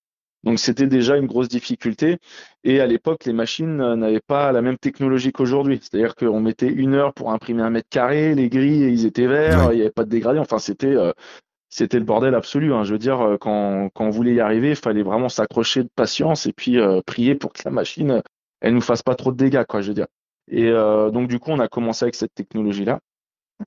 Donc 0.43 0.59
c'était 0.59 0.87
déjà 0.87 1.19
une 1.19 1.27
grosse 1.27 1.49
difficulté. 1.49 2.17
Et 2.65 2.81
à 2.81 2.87
l'époque, 2.87 3.27
les 3.27 3.35
machines 3.35 3.77
n'avaient 3.77 4.23
pas 4.27 4.53
la 4.53 4.63
même 4.63 4.79
technologie 4.79 5.33
qu'aujourd'hui. 5.33 5.79
C'est-à-dire 5.83 6.15
qu'on 6.15 6.41
mettait 6.41 6.71
une 6.71 6.95
heure 6.95 7.13
pour 7.13 7.31
imprimer 7.31 7.63
un 7.63 7.69
mètre 7.69 7.91
carré, 7.91 8.35
les 8.35 8.49
grilles, 8.49 8.91
ils 8.91 9.05
étaient 9.05 9.27
verts, 9.27 9.71
il 9.73 9.77
n'y 9.77 9.83
avait 9.83 9.91
pas 9.91 10.05
de 10.05 10.09
dégradé. 10.09 10.39
Enfin, 10.39 10.59
c'était 10.59 10.97
c'était 11.69 11.99
le 11.99 12.07
bordel 12.07 12.35
absolu. 12.35 12.73
Hein. 12.73 12.85
Je 12.85 12.93
veux 12.93 12.99
dire, 12.99 13.37
quand, 13.39 13.91
quand 13.93 14.07
on 14.07 14.11
voulait 14.11 14.33
y 14.33 14.41
arriver, 14.41 14.71
il 14.71 14.77
fallait 14.77 15.03
vraiment 15.03 15.29
s'accrocher 15.29 15.83
de 15.83 15.91
patience 15.95 16.47
et 16.47 16.55
puis 16.55 16.79
prier 17.05 17.35
pour 17.35 17.53
que 17.53 17.61
la 17.67 17.71
machine 17.71 18.23
elle 18.61 18.75
nous 18.75 18.81
fasse 18.81 19.03
pas 19.03 19.15
trop 19.15 19.33
de 19.33 19.37
dégâts, 19.37 19.65
quoi, 19.69 19.81
je 19.83 19.89
veux 19.89 19.95
dire. 19.95 20.07
Et 20.49 20.69
euh, 20.69 21.11
donc 21.11 21.29
du 21.29 21.39
coup, 21.39 21.51
on 21.51 21.61
a 21.61 21.69
commencé 21.69 22.05
avec 22.05 22.15
cette 22.15 22.35
technologie-là. 22.35 23.01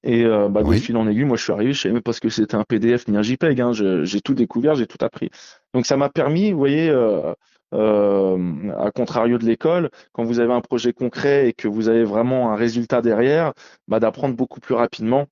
Et 0.01 0.25
euh, 0.25 0.49
bah, 0.49 0.63
de 0.63 0.73
fil 0.73 0.97
en 0.97 1.07
aiguille, 1.07 1.25
moi 1.25 1.37
je 1.37 1.43
suis 1.43 1.51
arrivé, 1.51 1.73
je 1.73 1.81
savais 1.81 1.93
même 1.93 2.01
pas 2.01 2.13
ce 2.13 2.21
que 2.21 2.29
c'était 2.29 2.55
un 2.55 2.63
PDF 2.63 3.07
ni 3.07 3.17
un 3.17 3.21
JPEG. 3.21 3.61
Hein, 3.61 3.71
j'ai 3.73 4.21
tout 4.21 4.33
découvert, 4.33 4.75
j'ai 4.75 4.87
tout 4.87 4.97
appris. 5.01 5.29
Donc 5.73 5.85
ça 5.85 5.97
m'a 5.97 6.09
permis, 6.09 6.51
vous 6.51 6.57
voyez, 6.57 6.89
euh, 6.89 7.33
euh, 7.73 8.71
à 8.77 8.91
contrario 8.91 9.37
de 9.37 9.45
l'école, 9.45 9.89
quand 10.11 10.23
vous 10.23 10.39
avez 10.39 10.53
un 10.53 10.61
projet 10.61 10.93
concret 10.93 11.47
et 11.49 11.53
que 11.53 11.67
vous 11.67 11.89
avez 11.89 12.03
vraiment 12.03 12.51
un 12.51 12.55
résultat 12.55 13.01
derrière, 13.01 13.53
bah, 13.87 13.99
d'apprendre 13.99 14.35
beaucoup 14.35 14.59
plus 14.59 14.75
rapidement 14.75 15.27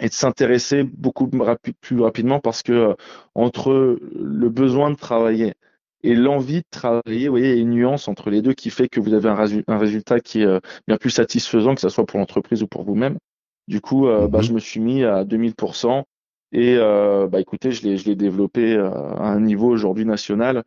et 0.00 0.08
de 0.08 0.12
s'intéresser 0.12 0.82
beaucoup 0.84 1.28
plus 1.28 2.00
rapidement 2.00 2.40
parce 2.40 2.62
que 2.62 2.72
euh, 2.72 2.94
entre 3.34 3.98
le 4.14 4.48
besoin 4.48 4.90
de 4.90 4.96
travailler 4.96 5.54
et 6.02 6.14
l'envie 6.14 6.60
de 6.60 6.66
travailler, 6.70 7.28
vous 7.28 7.32
voyez, 7.32 7.52
il 7.52 7.56
y 7.56 7.58
a 7.58 7.62
une 7.62 7.70
nuance 7.70 8.08
entre 8.08 8.30
les 8.30 8.42
deux 8.42 8.54
qui 8.54 8.70
fait 8.70 8.88
que 8.88 9.00
vous 9.00 9.12
avez 9.12 9.28
un, 9.28 9.78
résultat 9.78 10.20
qui 10.20 10.42
est 10.42 10.46
euh, 10.46 10.60
bien 10.88 10.96
plus 10.96 11.10
satisfaisant, 11.10 11.74
que 11.74 11.80
ce 11.80 11.88
soit 11.88 12.06
pour 12.06 12.18
l'entreprise 12.18 12.62
ou 12.62 12.66
pour 12.66 12.84
vous-même. 12.84 13.18
Du 13.68 13.80
coup, 13.80 14.06
euh, 14.06 14.26
bah, 14.26 14.38
mhm. 14.38 14.44
je 14.44 14.52
me 14.54 14.58
suis 14.58 14.80
mis 14.80 15.04
à 15.04 15.24
2000% 15.24 16.04
et 16.52 16.76
euh, 16.78 17.28
bah, 17.28 17.40
écoutez, 17.40 17.70
je 17.72 17.82
l'ai, 17.82 17.96
je 17.96 18.06
l'ai 18.06 18.16
développé 18.16 18.76
à 18.76 19.28
un 19.28 19.40
niveau 19.40 19.68
aujourd'hui 19.68 20.06
national 20.06 20.64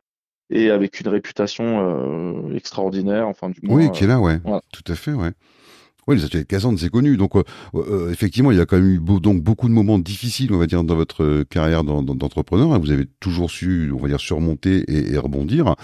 et 0.50 0.70
avec 0.70 1.00
une 1.00 1.08
réputation 1.08 2.54
extraordinaire. 2.54 3.28
Enfin, 3.28 3.50
du 3.50 3.60
moins, 3.64 3.76
oui, 3.76 3.92
qui 3.92 4.04
est 4.04 4.08
là, 4.08 4.20
ouais. 4.20 4.40
Tout 4.72 4.92
à 4.92 4.96
fait, 4.96 5.14
ouais. 5.14 5.32
Oui, 6.08 6.18
les 6.18 6.26
ateliers 6.26 6.44
de 6.44 6.48
Cassandre, 6.48 6.80
c'est 6.80 6.90
connu. 6.90 7.18
Donc, 7.18 7.36
euh, 7.36 7.44
euh, 7.76 8.12
effectivement, 8.12 8.52
il 8.52 8.58
y 8.58 8.62
a 8.62 8.66
quand 8.66 8.78
même 8.78 8.90
eu 8.90 9.00
donc 9.20 9.42
beaucoup 9.42 9.68
de 9.68 9.74
moments 9.74 10.00
difficiles, 10.00 10.54
on 10.54 10.58
va 10.58 10.68
dire, 10.68 10.84
dans 10.84 10.96
votre 10.96 11.24
euh, 11.24 11.44
carrière 11.50 11.84
d'entrepreneur. 11.84 12.80
Vous 12.80 12.92
avez 12.92 13.06
toujours 13.20 13.50
su, 13.50 13.92
on 13.94 14.00
va 14.00 14.08
dire, 14.08 14.20
surmonter 14.20 14.84
et, 14.88 15.18
rebondir. 15.18 15.76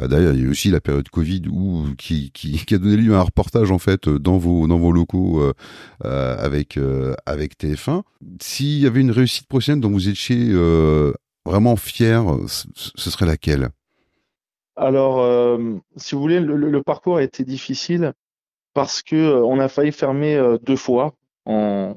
D'ailleurs, 0.00 0.34
il 0.34 0.40
y 0.40 0.42
a 0.42 0.46
eu 0.46 0.50
aussi 0.50 0.70
la 0.70 0.80
période 0.80 1.08
Covid 1.08 1.42
où 1.50 1.84
qui, 1.98 2.30
qui, 2.32 2.52
qui, 2.66 2.74
a 2.74 2.78
donné 2.78 2.96
lieu 2.96 3.14
à 3.14 3.20
un 3.20 3.22
reportage 3.22 3.70
en 3.70 3.78
fait 3.78 4.08
dans 4.08 4.38
vos 4.38 4.68
dans 4.68 4.78
vos 4.78 4.92
locaux 4.92 5.42
avec 6.02 6.78
avec 7.26 7.58
TF1. 7.58 8.02
S'il 8.40 8.78
y 8.78 8.86
avait 8.86 9.00
une 9.00 9.10
réussite 9.10 9.46
prochaine 9.48 9.80
dont 9.80 9.90
vous 9.90 10.08
étiez 10.08 10.52
vraiment 11.44 11.76
fier, 11.76 12.24
ce 12.46 13.10
serait 13.10 13.26
laquelle? 13.26 13.70
Alors, 14.76 15.20
euh, 15.20 15.78
si 15.96 16.14
vous 16.14 16.20
voulez, 16.20 16.40
le, 16.40 16.82
parcours 16.82 17.18
a 17.18 17.22
été 17.22 17.44
difficile 17.44 18.12
parce 18.74 19.02
que 19.02 19.16
euh, 19.16 19.44
on 19.44 19.58
a 19.58 19.68
failli 19.68 19.92
fermer 19.92 20.36
euh, 20.36 20.58
deux 20.58 20.76
fois 20.76 21.14
en 21.46 21.94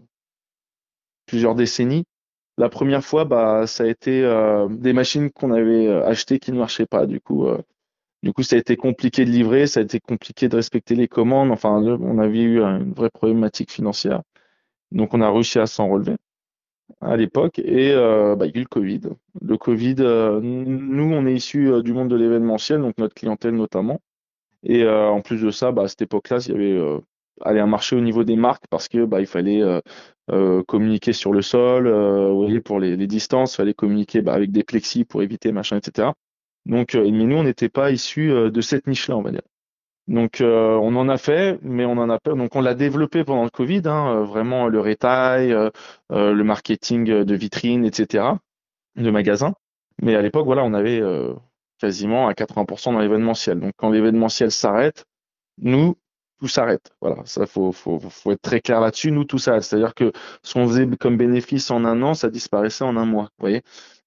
plusieurs 1.25 1.55
décennies. 1.55 2.05
La 2.57 2.69
première 2.69 3.03
fois, 3.03 3.25
bah, 3.25 3.67
ça 3.67 3.84
a 3.84 3.88
été 3.88 4.22
des 4.72 4.93
machines 4.93 5.29
qu'on 5.29 5.51
avait 5.51 5.89
achetées 5.89 6.39
qui 6.39 6.51
ne 6.51 6.57
marchaient 6.57 6.88
pas. 6.88 7.05
Du 7.05 7.22
coup, 7.22 7.46
du 8.24 8.34
coup, 8.34 8.41
ça 8.41 8.55
a 8.55 8.60
été 8.60 8.75
compliqué 8.75 9.25
de 9.25 9.29
livrer, 9.29 9.67
ça 9.67 9.81
a 9.81 9.84
été 9.84 10.00
compliqué 10.00 10.50
de 10.50 10.55
respecter 10.55 10.96
les 10.96 11.07
commandes. 11.07 11.51
Enfin, 11.51 11.84
on 11.84 12.17
avait 12.17 12.41
eu 12.41 12.62
une 12.62 12.93
vraie 12.93 13.12
problématique 13.12 13.72
financière. 13.72 14.24
Donc, 14.91 15.13
on 15.13 15.22
a 15.22 15.29
réussi 15.29 15.60
à 15.60 15.67
s'en 15.67 15.88
relever 15.88 16.15
à 17.01 17.17
l'époque 17.17 17.60
et 17.60 17.91
euh, 17.91 18.36
bah, 18.36 18.46
il 18.46 18.55
y 18.55 18.57
a 18.57 18.60
eu 18.60 18.63
le 18.63 18.67
Covid. 18.67 19.01
Le 19.41 19.57
Covid, 19.57 19.96
euh, 20.00 20.39
nous, 20.41 21.13
on 21.13 21.25
est 21.25 21.36
issus 21.36 21.72
euh, 21.72 21.81
du 21.81 21.93
monde 21.93 22.10
de 22.10 22.15
l'événementiel, 22.15 22.81
donc 22.81 22.98
notre 22.98 23.15
clientèle 23.15 23.55
notamment. 23.55 24.01
Et 24.63 24.87
en 24.87 25.21
plus 25.21 25.41
de 25.41 25.51
ça, 25.51 25.71
bah, 25.71 25.83
à 25.83 25.87
cette 25.87 26.01
époque-là, 26.01 26.39
il 26.47 26.51
y 26.51 26.55
avait 26.55 26.99
aller 27.41 27.59
un 27.59 27.67
marché 27.67 27.95
au 27.95 28.01
niveau 28.01 28.23
des 28.23 28.35
marques 28.35 28.65
parce 28.69 28.87
que 28.87 29.05
bah, 29.05 29.19
il 29.21 29.27
fallait 29.27 29.61
communiquer 30.67 31.13
sur 31.13 31.31
le 31.33 31.41
sol, 31.41 31.87
vous 31.87 32.37
voyez, 32.37 32.59
pour 32.59 32.79
les, 32.79 32.95
les 32.95 33.07
distances, 33.07 33.53
il 33.53 33.57
fallait 33.57 33.73
communiquer 33.73 34.21
bah, 34.21 34.33
avec 34.33 34.51
des 34.51 34.63
plexis 34.63 35.05
pour 35.05 35.21
éviter 35.23 35.51
machin, 35.51 35.77
etc. 35.77 36.09
Donc, 36.65 36.95
mais 36.95 37.11
nous, 37.11 37.37
on 37.37 37.43
n'était 37.43 37.69
pas 37.69 37.91
issus 37.91 38.29
de 38.29 38.61
cette 38.61 38.87
niche-là, 38.87 39.15
on 39.17 39.21
va 39.21 39.31
dire. 39.31 39.43
Donc 40.07 40.39
euh, 40.39 40.75
on 40.75 40.95
en 40.95 41.09
a 41.09 41.17
fait, 41.17 41.59
mais 41.61 41.85
on 41.85 41.91
en 41.93 42.09
a 42.09 42.19
pas. 42.19 42.33
Donc 42.33 42.55
on 42.55 42.61
l'a 42.61 42.73
développé 42.75 43.23
pendant 43.23 43.43
le 43.43 43.49
Covid, 43.49 43.81
hein, 43.85 44.15
euh, 44.15 44.23
vraiment 44.23 44.67
le 44.67 44.79
retail, 44.79 45.51
euh, 45.51 45.69
le 46.09 46.43
marketing 46.43 47.23
de 47.23 47.35
vitrines, 47.35 47.85
etc., 47.85 48.25
de 48.95 49.11
magasins. 49.11 49.53
Mais 50.01 50.15
à 50.15 50.21
l'époque, 50.21 50.45
voilà, 50.45 50.63
on 50.63 50.73
avait 50.73 51.01
quasiment 51.77 52.27
à 52.27 52.34
80% 52.34 52.93
dans 52.93 53.00
l'événementiel. 53.00 53.60
Donc 53.60 53.74
quand 53.77 53.89
l'événementiel 53.89 54.51
s'arrête, 54.51 55.05
nous 55.60 55.96
tout 56.39 56.48
s'arrête. 56.48 56.91
Voilà, 57.01 57.24
ça 57.25 57.46
faut, 57.48 57.74
être 58.31 58.41
très 58.41 58.62
clair 58.62 58.79
là-dessus. 58.79 59.12
Nous 59.12 59.25
tout 59.25 59.39
s'arrête. 59.39 59.63
C'est-à-dire 59.63 59.93
que 59.93 60.12
ce 60.43 60.53
qu'on 60.53 60.67
faisait 60.67 60.88
comme 61.00 61.17
bénéfice 61.17 61.72
en 61.72 61.84
un 61.86 62.01
an, 62.03 62.13
ça 62.13 62.29
disparaissait 62.29 62.84
en 62.84 62.98
un 62.98 63.05
mois. 63.05 63.29
Vous 63.38 63.43
voyez? 63.43 63.63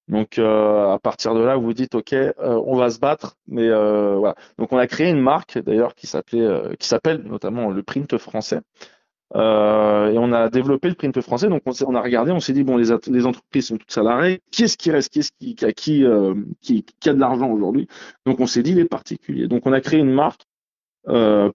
Donc 0.09 0.39
euh, 0.39 0.93
à 0.93 0.99
partir 0.99 1.35
de 1.35 1.41
là, 1.41 1.57
vous 1.57 1.63
vous 1.63 1.73
dites 1.73 1.95
ok, 1.95 2.13
euh, 2.13 2.33
on 2.39 2.77
va 2.77 2.91
se 2.91 2.99
battre, 2.99 3.37
mais 3.47 3.69
euh, 3.69 4.17
voilà. 4.17 4.35
Donc 4.59 4.73
on 4.73 4.79
a 4.79 4.87
créé 4.89 5.09
une 5.09 5.21
marque 5.21 5.59
d'ailleurs 5.59 5.95
qui 5.95 6.09
s'appelait, 6.09 6.77
qui 6.79 6.89
s'appelle 6.89 7.23
notamment 7.23 7.71
le 7.71 7.83
print 7.83 8.19
français. 8.19 8.61
Et 9.35 10.19
on 10.19 10.33
a 10.33 10.49
développé 10.49 10.89
le 10.89 10.95
print 10.95 11.21
français. 11.21 11.49
Donc 11.49 11.63
on, 11.67 11.73
on 11.87 11.95
a 11.95 12.03
regardé, 12.03 12.33
on 12.33 12.41
s'est 12.41 12.53
dit 12.53 12.65
bon, 12.65 12.77
les, 12.77 12.95
les, 13.09 13.27
entreprises 13.27 13.67
sont 13.69 13.77
toutes 13.77 13.93
salariées. 13.93 14.41
Qui 14.51 14.65
est-ce 14.65 14.77
qui 14.77 14.91
reste? 14.91 15.13
Qui 15.13 15.21
est-ce 15.21 15.33
qui, 15.39 15.55
qui, 15.55 16.05
qui, 16.61 16.85
qui, 17.01 17.09
a 17.09 17.15
de 17.15 17.21
l'argent 17.21 17.51
aujourd'hui? 17.51 17.87
Donc 18.27 18.41
on 18.41 18.47
s'est 18.47 18.63
dit 18.63 18.75
les 18.75 18.87
particuliers. 18.87 19.47
Donc 19.47 19.67
on 19.67 19.73
a 19.73 19.81
créé 19.81 20.01
une 20.01 20.13
marque 20.13 20.43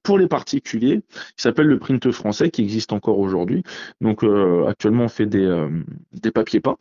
pour 0.03 0.17
les 0.17 0.27
particuliers 0.27 1.01
qui 1.09 1.43
s'appelle 1.43 1.67
le 1.67 1.79
print 1.79 2.11
français, 2.11 2.49
qui 2.49 2.61
existe 2.61 2.93
encore 2.93 3.19
aujourd'hui. 3.19 3.63
Donc 4.01 4.23
actuellement 4.67 5.05
on 5.05 5.09
fait 5.09 5.25
des, 5.25 5.67
des 6.13 6.31
papiers 6.31 6.61
peints 6.61 6.77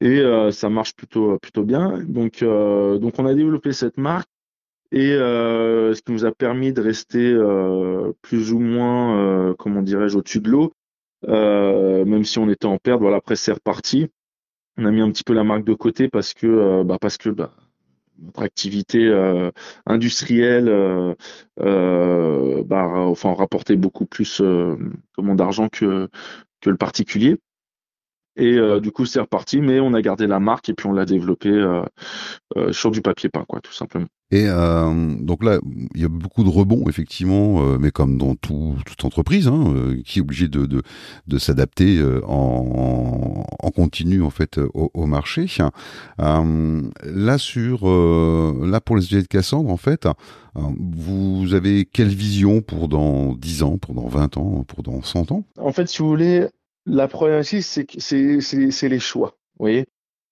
et 0.00 0.20
euh, 0.20 0.50
ça 0.50 0.68
marche 0.68 0.94
plutôt 0.94 1.38
plutôt 1.38 1.64
bien. 1.64 1.98
Donc 2.04 2.42
euh, 2.42 2.98
donc 2.98 3.18
on 3.18 3.26
a 3.26 3.34
développé 3.34 3.72
cette 3.72 3.98
marque 3.98 4.28
et 4.94 5.12
euh, 5.12 5.92
ce 5.92 6.02
qui 6.02 6.12
nous 6.12 6.24
a 6.24 6.30
permis 6.30 6.72
de 6.72 6.80
rester 6.80 7.36
plus 8.22 8.52
ou 8.52 8.60
moins 8.60 9.52
comment 9.58 9.82
dirais-je 9.82 10.16
au-dessus 10.16 10.40
de 10.40 10.50
l'eau, 10.50 10.72
même 11.26 12.24
si 12.24 12.38
on 12.38 12.48
était 12.48 12.66
en 12.66 12.78
perte. 12.78 13.00
Voilà, 13.00 13.16
après 13.16 13.36
c'est 13.36 13.52
reparti. 13.52 14.08
On 14.76 14.84
a 14.86 14.90
mis 14.92 15.00
un 15.00 15.10
petit 15.10 15.24
peu 15.24 15.34
la 15.34 15.44
marque 15.44 15.64
de 15.64 15.74
côté 15.74 16.08
parce 16.08 16.32
que 16.32 16.84
bah, 16.84 16.98
parce 17.00 17.18
que 17.18 17.28
bah, 17.28 17.50
notre 18.22 18.42
activité 18.42 19.12
industrielle 19.84 20.66
bah, 21.56 22.88
enfin 22.96 23.34
rapportait 23.34 23.76
beaucoup 23.76 24.06
plus 24.06 24.40
comment 25.16 25.34
d'argent 25.34 25.68
que 25.68 26.08
que 26.60 26.70
le 26.70 26.76
particulier. 26.76 27.36
Et 28.36 28.54
euh, 28.54 28.80
du 28.80 28.90
coup, 28.90 29.06
c'est 29.06 29.20
reparti, 29.20 29.60
mais 29.60 29.78
on 29.78 29.94
a 29.94 30.02
gardé 30.02 30.26
la 30.26 30.40
marque 30.40 30.68
et 30.68 30.74
puis 30.74 30.86
on 30.88 30.92
l'a 30.92 31.04
développé 31.04 31.50
euh, 31.50 31.82
euh, 32.56 32.72
sur 32.72 32.90
du 32.90 33.00
papier 33.00 33.28
peint, 33.28 33.44
quoi, 33.46 33.60
tout 33.60 33.72
simplement. 33.72 34.06
Et 34.30 34.48
donc 34.48 35.44
là, 35.44 35.60
il 35.94 36.00
y 36.00 36.04
a 36.04 36.08
beaucoup 36.08 36.42
de 36.42 36.48
rebonds, 36.48 36.88
effectivement, 36.88 37.60
mais 37.78 37.92
comme 37.92 38.18
dans 38.18 38.34
toute 38.34 39.04
entreprise, 39.04 39.46
hein, 39.46 39.94
qui 40.04 40.18
est 40.18 40.22
obligée 40.22 40.48
de, 40.48 40.66
de, 40.66 40.82
de 41.28 41.38
s'adapter 41.38 42.02
en, 42.26 43.44
en, 43.62 43.70
continu, 43.70 44.22
en 44.22 44.30
fait, 44.30 44.58
au, 44.58 44.90
au 44.92 45.06
marché. 45.06 45.46
là, 46.18 47.38
sur, 47.38 47.86
là, 47.86 48.80
pour 48.80 48.96
les 48.96 49.04
ateliers 49.04 49.22
de 49.22 49.28
Cassandre, 49.28 49.70
en 49.70 49.76
fait, 49.76 50.08
vous 50.54 51.54
avez 51.54 51.84
quelle 51.84 52.08
vision 52.08 52.60
pour 52.60 52.88
dans 52.88 53.34
10 53.34 53.62
ans, 53.62 53.78
pour 53.78 53.94
dans 53.94 54.08
20 54.08 54.36
ans, 54.36 54.64
pour 54.66 54.82
dans 54.82 55.00
100 55.00 55.30
ans? 55.30 55.44
En 55.58 55.70
fait, 55.70 55.86
si 55.86 55.98
vous 55.98 56.08
voulez, 56.08 56.48
la 56.86 57.08
problématique, 57.08 57.64
c'est 57.98 58.40
c'est 58.40 58.88
les 58.88 59.00
choix. 59.00 59.36
Vous 59.58 59.64
voyez, 59.64 59.86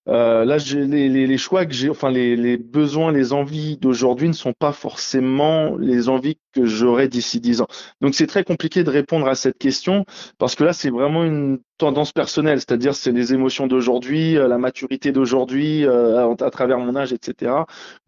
euh, 0.08 0.44
là, 0.44 0.56
les, 0.56 1.08
les, 1.08 1.26
les, 1.28 1.38
choix 1.38 1.64
que 1.64 1.72
j'ai, 1.72 1.88
enfin 1.88 2.10
les, 2.10 2.34
les, 2.34 2.56
besoins, 2.56 3.12
les 3.12 3.32
envies 3.32 3.76
d'aujourd'hui 3.76 4.26
ne 4.26 4.32
sont 4.32 4.52
pas 4.52 4.72
forcément 4.72 5.76
les 5.76 6.08
envies 6.08 6.38
que 6.52 6.64
j'aurai 6.64 7.06
d'ici 7.06 7.38
dix 7.38 7.60
ans. 7.60 7.68
Donc 8.00 8.16
c'est 8.16 8.26
très 8.26 8.42
compliqué 8.42 8.82
de 8.82 8.90
répondre 8.90 9.28
à 9.28 9.36
cette 9.36 9.58
question 9.58 10.04
parce 10.38 10.56
que 10.56 10.64
là, 10.64 10.72
c'est 10.72 10.90
vraiment 10.90 11.22
une 11.22 11.60
tendance 11.78 12.10
personnelle, 12.10 12.58
c'est-à-dire 12.58 12.96
c'est 12.96 13.12
les 13.12 13.32
émotions 13.32 13.68
d'aujourd'hui, 13.68 14.36
euh, 14.36 14.48
la 14.48 14.58
maturité 14.58 15.12
d'aujourd'hui, 15.12 15.86
euh, 15.86 16.34
à, 16.34 16.50
travers 16.50 16.78
mon 16.78 16.96
âge, 16.96 17.12
etc. 17.12 17.52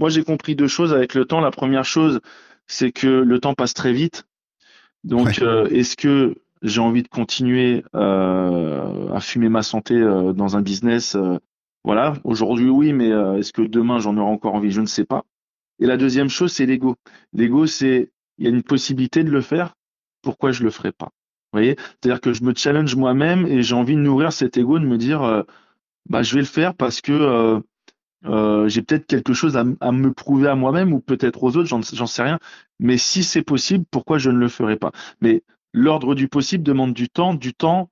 Moi, 0.00 0.10
j'ai 0.10 0.24
compris 0.24 0.56
deux 0.56 0.68
choses 0.68 0.92
avec 0.92 1.14
le 1.14 1.26
temps. 1.26 1.40
La 1.40 1.52
première 1.52 1.84
chose, 1.84 2.18
c'est 2.66 2.90
que 2.90 3.06
le 3.06 3.38
temps 3.38 3.54
passe 3.54 3.74
très 3.74 3.92
vite. 3.92 4.24
Donc, 5.04 5.40
euh, 5.42 5.66
est-ce 5.66 5.96
que 5.96 6.34
j'ai 6.64 6.80
envie 6.80 7.02
de 7.02 7.08
continuer 7.08 7.84
euh, 7.94 9.12
à 9.12 9.20
fumer 9.20 9.50
ma 9.50 9.62
santé 9.62 9.94
euh, 9.94 10.32
dans 10.32 10.56
un 10.56 10.62
business. 10.62 11.14
Euh, 11.14 11.38
voilà, 11.84 12.14
aujourd'hui 12.24 12.70
oui, 12.70 12.94
mais 12.94 13.10
est-ce 13.38 13.52
que 13.52 13.60
demain 13.60 13.98
j'en 13.98 14.16
aurai 14.16 14.30
encore 14.30 14.54
envie? 14.54 14.70
Je 14.70 14.80
ne 14.80 14.86
sais 14.86 15.04
pas. 15.04 15.24
Et 15.78 15.86
la 15.86 15.98
deuxième 15.98 16.30
chose, 16.30 16.50
c'est 16.50 16.64
l'ego. 16.64 16.96
L'ego, 17.34 17.66
c'est 17.66 18.10
il 18.38 18.44
y 18.44 18.46
a 18.46 18.50
une 18.50 18.62
possibilité 18.62 19.22
de 19.22 19.30
le 19.30 19.42
faire. 19.42 19.74
Pourquoi 20.22 20.50
je 20.50 20.62
le 20.62 20.70
ferai 20.70 20.92
pas? 20.92 21.10
Vous 21.52 21.58
voyez? 21.58 21.76
C'est-à-dire 21.78 22.22
que 22.22 22.32
je 22.32 22.42
me 22.42 22.54
challenge 22.54 22.96
moi-même 22.96 23.46
et 23.46 23.62
j'ai 23.62 23.74
envie 23.74 23.96
de 23.96 24.00
nourrir 24.00 24.32
cet 24.32 24.56
ego, 24.56 24.78
de 24.78 24.86
me 24.86 24.96
dire, 24.96 25.44
bah 26.08 26.22
je 26.22 26.34
vais 26.34 26.40
le 26.40 26.46
faire 26.46 26.74
parce 26.74 27.02
que 27.02 27.60
j'ai 28.24 28.82
peut-être 28.82 29.06
quelque 29.06 29.34
chose 29.34 29.58
à, 29.58 29.64
à, 29.80 29.92
me 29.92 30.10
prouver 30.10 30.48
à 30.48 30.54
moi-même 30.54 30.94
ou 30.94 31.00
peut-être 31.00 31.42
aux 31.42 31.54
autres, 31.58 31.68
j'en 31.68 32.06
sais 32.06 32.22
rien. 32.22 32.38
Mais 32.78 32.96
si 32.96 33.22
c'est 33.22 33.42
possible, 33.42 33.84
pourquoi 33.90 34.16
je 34.16 34.30
ne 34.30 34.38
le 34.38 34.48
ferai 34.48 34.76
pas? 34.76 34.92
Mais 35.20 35.42
l'ordre 35.74 36.14
du 36.14 36.28
possible 36.28 36.64
demande 36.64 36.94
du 36.94 37.10
temps. 37.10 37.34
Du 37.34 37.52
temps, 37.52 37.90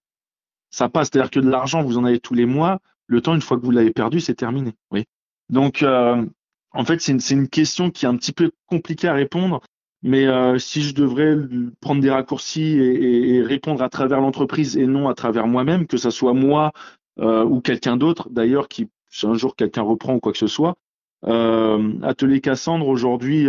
ça 0.71 0.89
passe. 0.89 1.11
C'est-à-dire 1.13 1.31
que 1.31 1.41
de 1.41 1.51
l'argent, 1.51 1.83
vous 1.83 1.99
en 1.99 2.05
avez 2.05 2.21
tous 2.21 2.33
les 2.33 2.47
mois. 2.47 2.81
Le 3.07 3.21
temps, 3.21 3.35
une 3.35 3.43
fois 3.43 3.59
que 3.59 3.65
vous 3.65 3.73
l'avez 3.73 3.93
perdu, 3.93 4.21
c'est 4.21 4.35
terminé. 4.35 4.73
Oui. 4.91 5.05
Donc, 5.51 5.83
euh, 5.83 6.25
en 6.73 6.85
fait, 6.85 7.03
c'est 7.03 7.13
une, 7.13 7.49
question 7.49 7.91
qui 7.91 8.07
est 8.07 8.09
un 8.09 8.17
petit 8.17 8.33
peu 8.33 8.53
compliquée 8.67 9.09
à 9.09 9.13
répondre. 9.13 9.61
Mais 10.05 10.27
euh, 10.27 10.59
si 10.59 10.83
je 10.83 10.95
devrais 10.95 11.37
prendre 11.81 12.01
des 12.01 12.11
raccourcis 12.11 12.63
et, 12.63 13.35
et, 13.35 13.43
répondre 13.43 13.83
à 13.83 13.89
travers 13.89 14.21
l'entreprise 14.21 14.77
et 14.77 14.87
non 14.87 15.09
à 15.09 15.15
travers 15.15 15.47
moi-même, 15.47 15.87
que 15.87 15.97
ce 15.97 16.11
soit 16.11 16.33
moi 16.33 16.73
euh, 17.21 17.45
ou 17.45 17.61
quelqu'un 17.61 17.97
d'autre, 17.97 18.29
d'ailleurs, 18.31 18.69
qui 18.69 18.89
si 19.11 19.27
un 19.27 19.35
jour 19.35 19.55
quelqu'un 19.55 19.83
reprend 19.83 20.15
ou 20.15 20.21
quoi 20.21 20.33
que 20.33 20.39
ce 20.39 20.47
soit, 20.47 20.75
euh, 21.27 21.93
Atelier 22.03 22.41
Cassandre 22.41 22.89
aujourd'hui, 22.89 23.47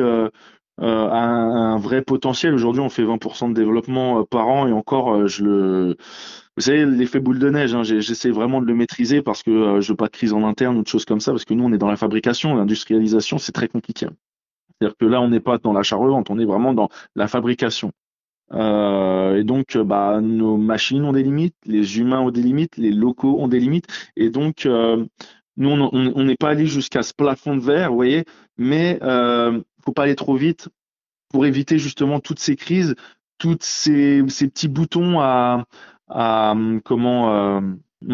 euh, 0.81 0.85
euh, 0.85 1.11
un, 1.11 1.77
vrai 1.77 2.01
potentiel. 2.01 2.53
Aujourd'hui, 2.53 2.81
on 2.81 2.89
fait 2.89 3.03
20% 3.03 3.49
de 3.49 3.53
développement 3.53 4.19
euh, 4.19 4.23
par 4.23 4.47
an 4.47 4.67
et 4.67 4.71
encore, 4.71 5.13
euh, 5.13 5.27
je 5.27 5.43
le. 5.43 5.97
Vous 6.57 6.63
savez, 6.63 6.85
l'effet 6.85 7.19
boule 7.19 7.39
de 7.39 7.49
neige, 7.49 7.73
hein, 7.73 7.83
j'essaie 7.83 8.29
vraiment 8.29 8.61
de 8.61 8.67
le 8.67 8.75
maîtriser 8.75 9.23
parce 9.23 9.41
que 9.41 9.81
je 9.81 9.91
veux 9.91 9.95
pas 9.95 10.05
de 10.05 10.11
crise 10.11 10.33
en 10.33 10.43
interne 10.43 10.77
ou 10.77 10.83
de 10.83 10.87
choses 10.87 11.05
comme 11.05 11.19
ça, 11.19 11.31
parce 11.31 11.45
que 11.45 11.53
nous, 11.55 11.63
on 11.63 11.73
est 11.73 11.79
dans 11.79 11.89
la 11.89 11.95
fabrication, 11.95 12.55
l'industrialisation, 12.55 13.39
c'est 13.39 13.51
très 13.53 13.67
compliqué. 13.67 14.05
C'est-à-dire 14.79 14.95
que 14.97 15.05
là, 15.05 15.19
on 15.19 15.29
n'est 15.29 15.39
pas 15.39 15.57
dans 15.57 15.73
l'achat-revente, 15.73 16.29
on 16.29 16.37
est 16.37 16.45
vraiment 16.45 16.75
dans 16.75 16.89
la 17.15 17.27
fabrication. 17.27 17.91
Euh, 18.51 19.37
et 19.37 19.43
donc, 19.43 19.77
bah, 19.77 20.19
nos 20.21 20.57
machines 20.57 21.03
ont 21.05 21.13
des 21.13 21.23
limites, 21.23 21.55
les 21.65 21.99
humains 21.99 22.19
ont 22.19 22.31
des 22.31 22.41
limites, 22.41 22.77
les 22.77 22.91
locaux 22.91 23.37
ont 23.39 23.47
des 23.47 23.59
limites. 23.59 23.87
Et 24.15 24.29
donc, 24.29 24.65
euh, 24.65 25.05
nous, 25.57 25.69
on 25.69 26.23
n'est 26.23 26.35
pas 26.35 26.49
allé 26.49 26.65
jusqu'à 26.65 27.03
ce 27.03 27.13
plafond 27.13 27.55
de 27.55 27.61
verre, 27.61 27.89
vous 27.89 27.95
voyez, 27.95 28.25
mais 28.57 28.99
euh, 29.03 29.61
faut 29.85 29.91
pas 29.91 30.03
aller 30.03 30.15
trop 30.15 30.35
vite 30.35 30.69
pour 31.29 31.45
éviter 31.45 31.77
justement 31.79 32.19
toutes 32.19 32.39
ces 32.39 32.55
crises, 32.55 32.95
toutes 33.37 33.63
ces, 33.63 34.23
ces 34.27 34.47
petits 34.47 34.67
boutons 34.67 35.19
à, 35.19 35.65
à 36.07 36.55
comment 36.85 37.33
euh, 37.33 37.61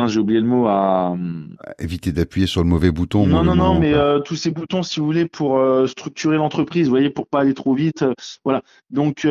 j'ai 0.07 0.19
oublié 0.19 0.39
le 0.39 0.47
mot 0.47 0.67
à 0.67 1.15
éviter 1.79 2.11
d'appuyer 2.11 2.47
sur 2.47 2.63
le 2.63 2.69
mauvais 2.69 2.91
bouton. 2.91 3.27
Non 3.27 3.43
non 3.43 3.55
non, 3.55 3.79
mais 3.79 3.93
euh, 3.93 4.19
tous 4.19 4.35
ces 4.35 4.51
boutons, 4.51 4.83
si 4.83 4.99
vous 4.99 5.05
voulez, 5.05 5.27
pour 5.27 5.57
euh, 5.57 5.87
structurer 5.87 6.37
l'entreprise, 6.37 6.85
vous 6.85 6.91
voyez, 6.91 7.09
pour 7.09 7.27
pas 7.27 7.41
aller 7.41 7.53
trop 7.53 7.73
vite, 7.73 8.05
voilà. 8.43 8.61
Donc 8.89 9.27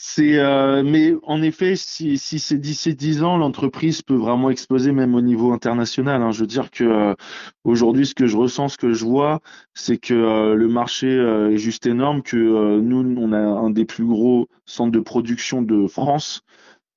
C'est, 0.00 0.38
euh, 0.38 0.84
mais 0.84 1.14
en 1.24 1.42
effet, 1.42 1.74
si, 1.74 2.18
si 2.18 2.38
c'est 2.38 2.56
d'ici 2.56 2.94
10 2.94 3.24
ans, 3.24 3.36
l'entreprise 3.36 4.00
peut 4.00 4.14
vraiment 4.14 4.48
exploser 4.48 4.92
même 4.92 5.16
au 5.16 5.20
niveau 5.20 5.52
international. 5.52 6.22
Hein. 6.22 6.30
Je 6.30 6.40
veux 6.40 6.46
dire 6.46 6.70
que 6.70 6.84
euh, 6.84 7.14
aujourd'hui, 7.64 8.06
ce 8.06 8.14
que 8.14 8.28
je 8.28 8.36
ressens, 8.36 8.68
ce 8.68 8.78
que 8.78 8.92
je 8.92 9.04
vois, 9.04 9.40
c'est 9.74 9.98
que 9.98 10.14
euh, 10.14 10.54
le 10.54 10.68
marché 10.68 11.08
est 11.08 11.56
juste 11.56 11.84
énorme, 11.86 12.22
que 12.22 12.78
nous, 12.78 13.16
on 13.18 13.32
a 13.32 13.38
un 13.38 13.70
des 13.70 13.84
plus 13.84 14.04
gros 14.04 14.46
centres 14.66 14.92
de 14.92 15.00
production 15.00 15.62
de 15.62 15.88
France, 15.88 16.42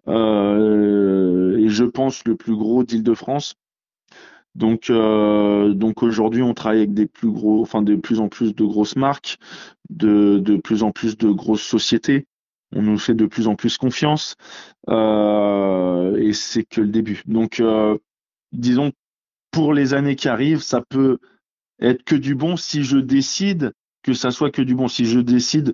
et 0.08 0.12
je 0.12 1.84
pense 1.84 2.24
le 2.26 2.36
plus 2.36 2.56
gros 2.56 2.84
d'Île-de-France. 2.84 3.56
Donc, 4.54 4.92
donc 4.92 6.04
aujourd'hui, 6.04 6.44
on 6.44 6.54
travaille 6.54 6.80
avec 6.80 6.94
des 6.94 7.08
plus 7.08 7.32
gros, 7.32 7.62
enfin 7.64 7.82
de 7.82 7.96
plus 7.96 8.20
en 8.20 8.30
plus 8.30 8.54
de 8.54 8.64
grosses 8.64 8.96
marques, 8.96 9.38
de, 9.90 10.38
de 10.38 10.58
plus 10.58 10.84
en 10.84 10.92
plus 10.92 11.18
de 11.18 11.32
grosses 11.32 11.64
sociétés 11.64 12.28
on 12.74 12.82
nous 12.82 12.98
fait 12.98 13.14
de 13.14 13.26
plus 13.26 13.48
en 13.48 13.56
plus 13.56 13.78
confiance 13.78 14.36
euh, 14.90 16.16
et 16.18 16.34
c'est 16.34 16.64
que 16.64 16.82
le 16.82 16.88
début. 16.88 17.22
Donc, 17.26 17.60
euh, 17.60 17.98
disons, 18.52 18.92
pour 19.52 19.74
les 19.74 19.94
années 19.94 20.16
qui 20.16 20.30
arrivent, 20.30 20.62
ça 20.62 20.82
peut 20.82 21.20
être 21.82 22.04
que 22.04 22.16
du 22.16 22.36
bon 22.36 22.56
si 22.56 22.84
je 22.84 22.98
décide 22.98 23.74
que 24.04 24.14
ça 24.14 24.32
soit 24.32 24.52
que 24.52 24.62
du 24.62 24.76
bon. 24.76 24.88
Si 24.88 25.06
je 25.06 25.20
décide 25.20 25.74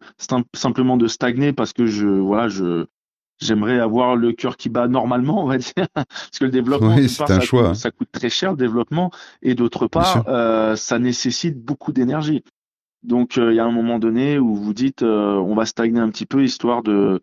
simplement 0.53 0.97
de 0.97 1.07
stagner 1.07 1.53
parce 1.53 1.73
que 1.73 1.85
je, 1.85 2.07
voilà, 2.07 2.49
je, 2.49 2.85
j'aimerais 3.39 3.79
avoir 3.79 4.15
le 4.15 4.33
cœur 4.33 4.57
qui 4.57 4.69
bat 4.69 4.87
normalement, 4.87 5.43
on 5.43 5.47
va 5.47 5.57
dire, 5.57 5.73
parce 5.93 6.39
que 6.39 6.45
le 6.45 6.51
développement, 6.51 6.97
ça, 7.07 7.39
choix. 7.39 7.69
Coûte, 7.69 7.75
ça, 7.75 7.91
coûte, 7.91 8.09
très 8.11 8.29
cher 8.29 8.51
le 8.51 8.57
développement, 8.57 9.11
et 9.41 9.55
d'autre 9.55 9.87
part, 9.87 10.23
euh, 10.27 10.75
ça 10.75 10.99
nécessite 10.99 11.63
beaucoup 11.63 11.91
d'énergie. 11.91 12.43
Donc 13.03 13.37
euh, 13.37 13.53
il 13.53 13.55
y 13.55 13.59
a 13.59 13.65
un 13.65 13.71
moment 13.71 13.99
donné 13.99 14.39
où 14.39 14.55
vous 14.55 14.73
dites 14.73 15.03
euh, 15.03 15.35
on 15.35 15.55
va 15.55 15.65
stagner 15.65 15.99
un 15.99 16.09
petit 16.09 16.25
peu 16.25 16.43
histoire 16.43 16.83
de, 16.83 17.21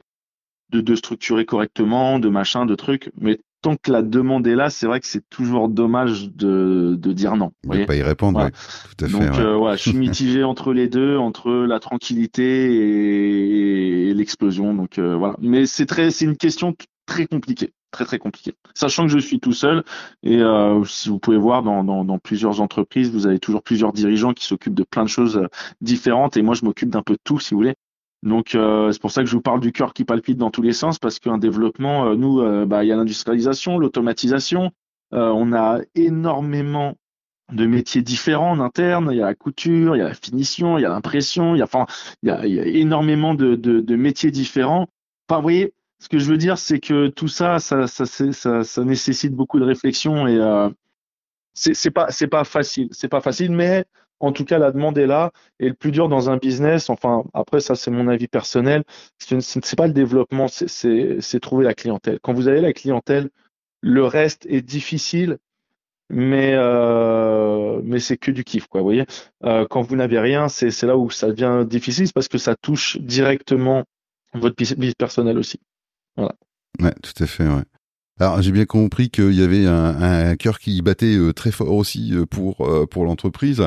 de, 0.72 0.94
structurer 0.94 1.44
correctement, 1.44 2.18
de 2.18 2.28
machin, 2.28 2.66
de 2.66 2.74
trucs. 2.74 3.10
Mais 3.20 3.40
tant 3.62 3.76
que 3.76 3.90
la 3.90 4.02
demande 4.02 4.46
est 4.46 4.54
là, 4.54 4.70
c'est 4.70 4.86
vrai 4.86 5.00
que 5.00 5.06
c'est 5.06 5.28
toujours 5.28 5.68
dommage 5.68 6.30
de, 6.32 6.96
de 6.98 7.12
dire 7.12 7.36
non. 7.36 7.52
Vous 7.64 7.74
ne 7.74 7.84
pas 7.84 7.96
y 7.96 8.02
répondre, 8.02 8.48
tout 8.96 9.04
à 9.04 9.08
fait. 9.08 9.12
Donc 9.12 9.38
euh, 9.38 9.72
je 9.72 9.80
suis 9.80 9.96
mitigé 9.96 10.44
entre 10.44 10.72
les 10.72 10.88
deux, 10.88 11.16
entre 11.16 11.50
la 11.50 11.80
tranquillité 11.80 14.08
et, 14.08 14.14
l'explosion. 14.14 14.74
Donc 14.74 14.98
voilà. 14.98 15.36
Mais 15.40 15.66
c'est 15.66 15.86
très, 15.86 16.10
c'est 16.10 16.24
une 16.24 16.36
question 16.36 16.74
très 17.06 17.26
compliquée 17.26 17.72
très 17.94 18.04
très 18.04 18.18
compliqué. 18.18 18.54
Sachant 18.74 19.04
que 19.04 19.12
je 19.12 19.18
suis 19.18 19.40
tout 19.40 19.52
seul 19.52 19.84
et 20.22 20.38
euh, 20.38 20.84
si 20.84 21.08
vous 21.08 21.18
pouvez 21.18 21.38
voir 21.38 21.62
dans, 21.62 22.18
plusieurs 22.18 22.60
entreprises, 22.60 23.10
vous 23.12 23.26
avez 23.26 23.38
toujours 23.38 23.62
plusieurs 23.62 23.92
dirigeants 23.92 24.32
qui 24.32 24.44
s'occupent 24.44 24.74
de 24.74 24.82
plein 24.82 25.04
de 25.04 25.08
choses 25.08 25.36
euh, 25.36 25.48
différentes 25.80 26.36
et 26.36 26.42
moi 26.42 26.54
je 26.54 26.64
m'occupe 26.64 26.90
d'un 26.90 27.02
peu 27.02 27.14
de 27.14 27.20
tout 27.22 27.38
si 27.38 27.54
vous 27.54 27.58
voulez. 27.58 27.74
Donc 28.22 28.54
euh, 28.54 28.90
c'est 28.90 29.00
pour 29.00 29.12
ça 29.12 29.22
que 29.22 29.28
je 29.28 29.34
vous 29.34 29.42
parle 29.42 29.60
du 29.60 29.72
cœur 29.72 29.94
qui 29.94 30.04
palpite 30.04 30.38
dans 30.38 30.50
tous 30.50 30.62
les 30.62 30.72
sens 30.72 30.98
parce 30.98 31.18
qu'un 31.18 31.38
développement, 31.38 32.14
nous, 32.14 32.66
bah, 32.66 32.84
il 32.84 32.88
y 32.88 32.92
a 32.92 32.96
l'industrialisation, 32.96 33.78
l'automatisation, 33.78 34.72
on 35.12 35.52
a 35.52 35.80
énormément 35.94 36.96
de 37.52 37.66
métiers 37.66 38.02
différents 38.02 38.52
en 38.52 38.60
interne. 38.60 39.10
Il 39.12 39.18
y 39.18 39.22
a 39.22 39.26
la 39.26 39.34
couture, 39.34 39.94
il 39.94 39.98
y 39.98 40.02
a 40.02 40.08
la 40.08 40.14
finition, 40.14 40.78
il 40.78 40.82
y 40.82 40.86
a 40.86 40.88
l'impression, 40.88 41.54
il 41.54 41.58
y 41.58 41.60
a, 41.60 41.64
enfin, 41.64 41.86
il 42.22 42.58
énormément 42.76 43.34
de, 43.34 43.54
de, 43.54 43.80
de 43.80 43.96
métiers 43.96 44.30
différents. 44.30 44.88
Enfin, 45.28 45.40
vous 45.40 45.42
voyez, 45.42 45.74
ce 45.98 46.08
que 46.08 46.18
je 46.18 46.30
veux 46.30 46.36
dire, 46.36 46.58
c'est 46.58 46.80
que 46.80 47.08
tout 47.08 47.28
ça, 47.28 47.58
ça, 47.58 47.86
ça, 47.86 48.04
ça, 48.06 48.64
ça 48.64 48.84
nécessite 48.84 49.32
beaucoup 49.32 49.58
de 49.58 49.64
réflexion 49.64 50.26
et 50.26 50.36
euh, 50.36 50.68
c'est 51.54 51.90
pas, 51.90 52.10
c'est 52.10 52.26
pas 52.26 52.44
facile. 52.44 52.88
C'est 52.92 53.08
pas 53.08 53.20
facile, 53.20 53.52
mais 53.52 53.84
en 54.20 54.32
tout 54.32 54.44
cas, 54.44 54.58
la 54.58 54.72
demande 54.72 54.98
est 54.98 55.06
là. 55.06 55.32
Et 55.60 55.68
le 55.68 55.74
plus 55.74 55.92
dur 55.92 56.08
dans 56.08 56.30
un 56.30 56.36
business, 56.36 56.90
enfin, 56.90 57.24
après, 57.34 57.60
ça, 57.60 57.74
c'est 57.74 57.90
mon 57.90 58.08
avis 58.08 58.28
personnel, 58.28 58.84
ce 59.18 59.34
n'est 59.34 59.76
pas 59.76 59.86
le 59.86 59.92
développement, 59.92 60.46
c'est 60.48 61.40
trouver 61.40 61.64
la 61.64 61.74
clientèle. 61.74 62.18
Quand 62.22 62.32
vous 62.32 62.48
avez 62.48 62.60
la 62.60 62.72
clientèle, 62.72 63.30
le 63.80 64.04
reste 64.04 64.46
est 64.46 64.62
difficile, 64.62 65.38
mais 66.10 66.52
euh, 66.54 67.80
mais 67.82 67.98
c'est 67.98 68.16
que 68.16 68.30
du 68.30 68.44
kiff 68.44 68.66
quoi 68.66 68.80
vous 68.82 68.86
voyez 68.86 69.06
euh, 69.44 69.66
quand 69.68 69.80
vous 69.80 69.96
n'avez 69.96 70.18
rien 70.18 70.48
c'est 70.48 70.70
c'est 70.70 70.86
là 70.86 70.98
où 70.98 71.10
ça 71.10 71.28
devient 71.28 71.66
difficile 71.66 72.12
parce 72.12 72.28
que 72.28 72.36
ça 72.36 72.54
touche 72.56 72.98
directement 72.98 73.84
votre 74.34 74.54
vie 74.62 74.92
personnelle 74.94 75.38
aussi 75.38 75.60
voilà. 76.16 76.34
Ouais, 76.80 76.94
tout 77.02 77.22
à 77.22 77.26
fait. 77.26 77.46
Ouais. 77.46 77.62
Alors 78.20 78.40
j'ai 78.42 78.52
bien 78.52 78.64
compris 78.64 79.10
qu'il 79.10 79.32
y 79.32 79.42
avait 79.42 79.66
un, 79.66 80.30
un, 80.30 80.36
cœur 80.36 80.60
qui 80.60 80.80
battait 80.82 81.16
euh, 81.16 81.32
très 81.32 81.50
fort 81.50 81.72
aussi 81.72 82.14
euh, 82.14 82.26
pour 82.26 82.60
euh, 82.60 82.86
pour 82.86 83.04
l'entreprise. 83.04 83.66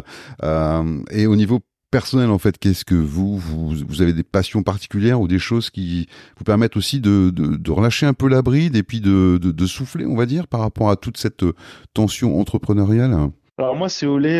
et 1.11 1.27
au 1.27 1.35
niveau 1.35 1.59
personnel 1.91 2.29
en 2.29 2.37
fait, 2.37 2.57
qu'est-ce 2.57 2.85
que 2.85 2.95
vous, 2.95 3.37
vous 3.37 3.69
vous 3.69 4.01
avez 4.01 4.13
des 4.13 4.23
passions 4.23 4.63
particulières 4.63 5.19
ou 5.19 5.27
des 5.27 5.39
choses 5.39 5.69
qui 5.69 6.07
vous 6.37 6.43
permettent 6.43 6.77
aussi 6.77 6.99
de, 6.99 7.29
de, 7.29 7.55
de 7.55 7.71
relâcher 7.71 8.05
un 8.05 8.13
peu 8.13 8.27
la 8.27 8.41
bride 8.41 8.75
et 8.75 8.83
puis 8.83 8.99
de, 8.99 9.37
de, 9.41 9.51
de, 9.51 9.65
souffler, 9.65 10.05
on 10.05 10.15
va 10.15 10.25
dire, 10.25 10.47
par 10.47 10.59
rapport 10.59 10.89
à 10.89 10.97
toute 10.97 11.17
cette 11.17 11.45
tension 11.93 12.39
entrepreneuriale? 12.39 13.15
Alors 13.57 13.75
moi, 13.75 13.87
c'est 13.87 14.05
Olé, 14.05 14.39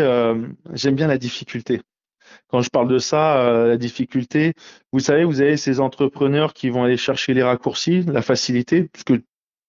j'aime 0.74 0.96
bien 0.96 1.08
la 1.08 1.17
difficulté. 1.17 1.82
Quand 2.49 2.62
je 2.62 2.69
parle 2.69 2.88
de 2.88 2.97
ça, 2.97 3.41
euh, 3.41 3.67
la 3.67 3.77
difficulté, 3.77 4.53
vous 4.93 4.99
savez, 4.99 5.23
vous 5.25 5.41
avez 5.41 5.57
ces 5.57 5.79
entrepreneurs 5.79 6.53
qui 6.53 6.69
vont 6.69 6.83
aller 6.83 6.97
chercher 6.97 7.33
les 7.33 7.43
raccourcis, 7.43 8.03
la 8.03 8.21
facilité, 8.21 8.83
parce 8.86 9.03
que 9.03 9.21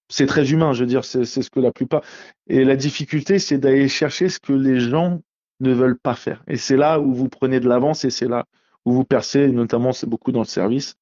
c'est 0.08 0.26
très 0.26 0.50
humain, 0.52 0.72
je 0.72 0.80
veux 0.80 0.86
dire, 0.86 1.04
c'est 1.04 1.24
ce 1.24 1.50
que 1.50 1.60
la 1.60 1.72
plupart. 1.72 2.02
Et 2.46 2.64
la 2.64 2.76
difficulté, 2.76 3.38
c'est 3.38 3.58
d'aller 3.58 3.88
chercher 3.88 4.28
ce 4.28 4.38
que 4.38 4.52
les 4.52 4.80
gens 4.80 5.20
ne 5.60 5.72
veulent 5.72 5.98
pas 5.98 6.14
faire. 6.14 6.42
Et 6.46 6.56
c'est 6.56 6.76
là 6.76 7.00
où 7.00 7.12
vous 7.12 7.28
prenez 7.28 7.60
de 7.60 7.68
l'avance 7.68 8.04
et 8.04 8.10
c'est 8.10 8.28
là 8.28 8.46
où 8.84 8.92
vous 8.92 9.04
percez, 9.04 9.48
notamment 9.48 9.92
c'est 9.92 10.08
beaucoup 10.08 10.32
dans 10.32 10.40
le 10.40 10.46
service. 10.46 10.94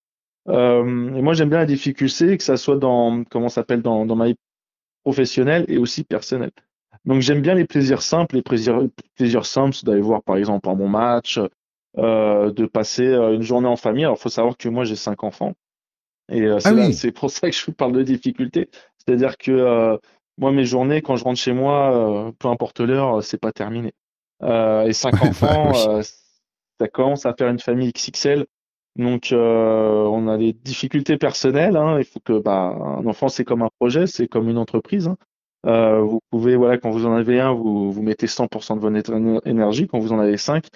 Euh, 0.48 1.14
et 1.14 1.22
moi, 1.22 1.34
j'aime 1.34 1.50
bien 1.50 1.58
la 1.58 1.66
difficulté, 1.66 2.36
que 2.36 2.42
ça 2.42 2.56
soit 2.56 2.76
dans, 2.76 3.22
comment 3.24 3.48
s'appelle, 3.48 3.82
dans, 3.82 4.06
dans 4.06 4.16
ma 4.16 4.26
vie 4.26 4.36
professionnelle 5.04 5.64
et 5.68 5.78
aussi 5.78 6.02
personnelle. 6.02 6.52
Donc 7.04 7.20
j'aime 7.20 7.40
bien 7.40 7.54
les 7.54 7.64
plaisirs 7.64 8.02
simples. 8.02 8.34
Les 8.34 8.42
plaisirs, 8.42 8.80
plaisirs 9.14 9.46
simples, 9.46 9.74
c'est 9.76 9.86
d'aller 9.86 10.00
voir 10.00 10.22
par 10.22 10.36
exemple 10.36 10.68
un 10.68 10.74
bon 10.74 10.88
match, 10.88 11.38
euh, 11.98 12.50
de 12.52 12.66
passer 12.66 13.06
euh, 13.06 13.34
une 13.34 13.42
journée 13.42 13.68
en 13.68 13.76
famille. 13.76 14.04
Alors 14.04 14.16
il 14.18 14.22
faut 14.22 14.28
savoir 14.28 14.56
que 14.56 14.68
moi 14.68 14.84
j'ai 14.84 14.96
cinq 14.96 15.24
enfants. 15.24 15.54
Et 16.30 16.42
euh, 16.42 16.58
ah 16.64 16.92
c'est 16.92 17.12
pour 17.12 17.30
ça 17.30 17.48
que 17.48 17.56
je 17.56 17.64
vous 17.64 17.72
parle 17.72 17.92
de 17.92 18.02
difficulté. 18.02 18.68
C'est-à-dire 18.98 19.36
que 19.38 19.98
moi 20.38 20.52
mes 20.52 20.64
journées, 20.64 21.00
quand 21.00 21.16
je 21.16 21.24
rentre 21.24 21.40
chez 21.40 21.52
moi, 21.52 22.32
peu 22.38 22.48
importe 22.48 22.80
l'heure, 22.80 23.22
c'est 23.22 23.40
pas 23.40 23.52
terminé. 23.52 23.92
et 24.42 24.92
cinq 24.92 25.14
bah 25.20 25.28
enfants, 25.28 26.02
ça 26.02 26.88
commence 26.88 27.24
à 27.26 27.34
faire 27.34 27.48
une 27.48 27.60
famille 27.60 27.92
XXL. 27.92 28.46
Donc 28.96 29.28
on 29.32 30.28
a 30.28 30.36
des 30.36 30.52
difficultés 30.52 31.16
personnelles. 31.16 31.76
Hein. 31.76 31.98
Il 31.98 32.04
faut 32.04 32.20
que 32.20 32.38
bah, 32.38 32.74
un 32.76 33.06
enfant 33.06 33.28
c'est 33.28 33.44
comme 33.44 33.62
un 33.62 33.70
projet, 33.78 34.06
c'est 34.06 34.26
comme 34.26 34.48
une 34.48 34.58
entreprise. 34.58 35.08
Hein. 35.08 35.16
Euh, 35.66 36.00
vous 36.00 36.20
pouvez, 36.30 36.56
voilà, 36.56 36.78
quand 36.78 36.90
vous 36.90 37.06
en 37.06 37.14
avez 37.14 37.40
un, 37.40 37.52
vous, 37.52 37.90
vous 37.90 38.02
mettez 38.02 38.26
100% 38.26 38.76
de 38.76 38.80
votre 38.80 39.46
énergie. 39.46 39.88
Quand 39.88 39.98
vous 39.98 40.12
en 40.12 40.18
avez 40.18 40.36
5, 40.36 40.66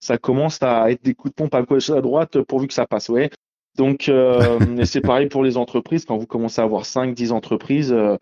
ça 0.00 0.18
commence 0.18 0.62
à 0.62 0.90
être 0.90 1.02
des 1.02 1.14
coups 1.14 1.32
de 1.32 1.34
pompe 1.34 1.54
à 1.54 1.62
gauche 1.62 1.90
à 1.90 2.00
droite 2.00 2.40
pourvu 2.42 2.66
que 2.68 2.74
ça 2.74 2.86
passe. 2.86 3.08
Ouais. 3.08 3.30
Donc, 3.76 4.08
euh, 4.08 4.58
c'est 4.84 5.00
pareil 5.00 5.28
pour 5.28 5.42
les 5.42 5.56
entreprises. 5.56 6.04
Quand 6.04 6.16
vous 6.16 6.26
commencez 6.26 6.60
à 6.60 6.64
avoir 6.64 6.86
5, 6.86 7.14
10 7.14 7.32
entreprises, 7.32 7.92
euh, 7.92 8.16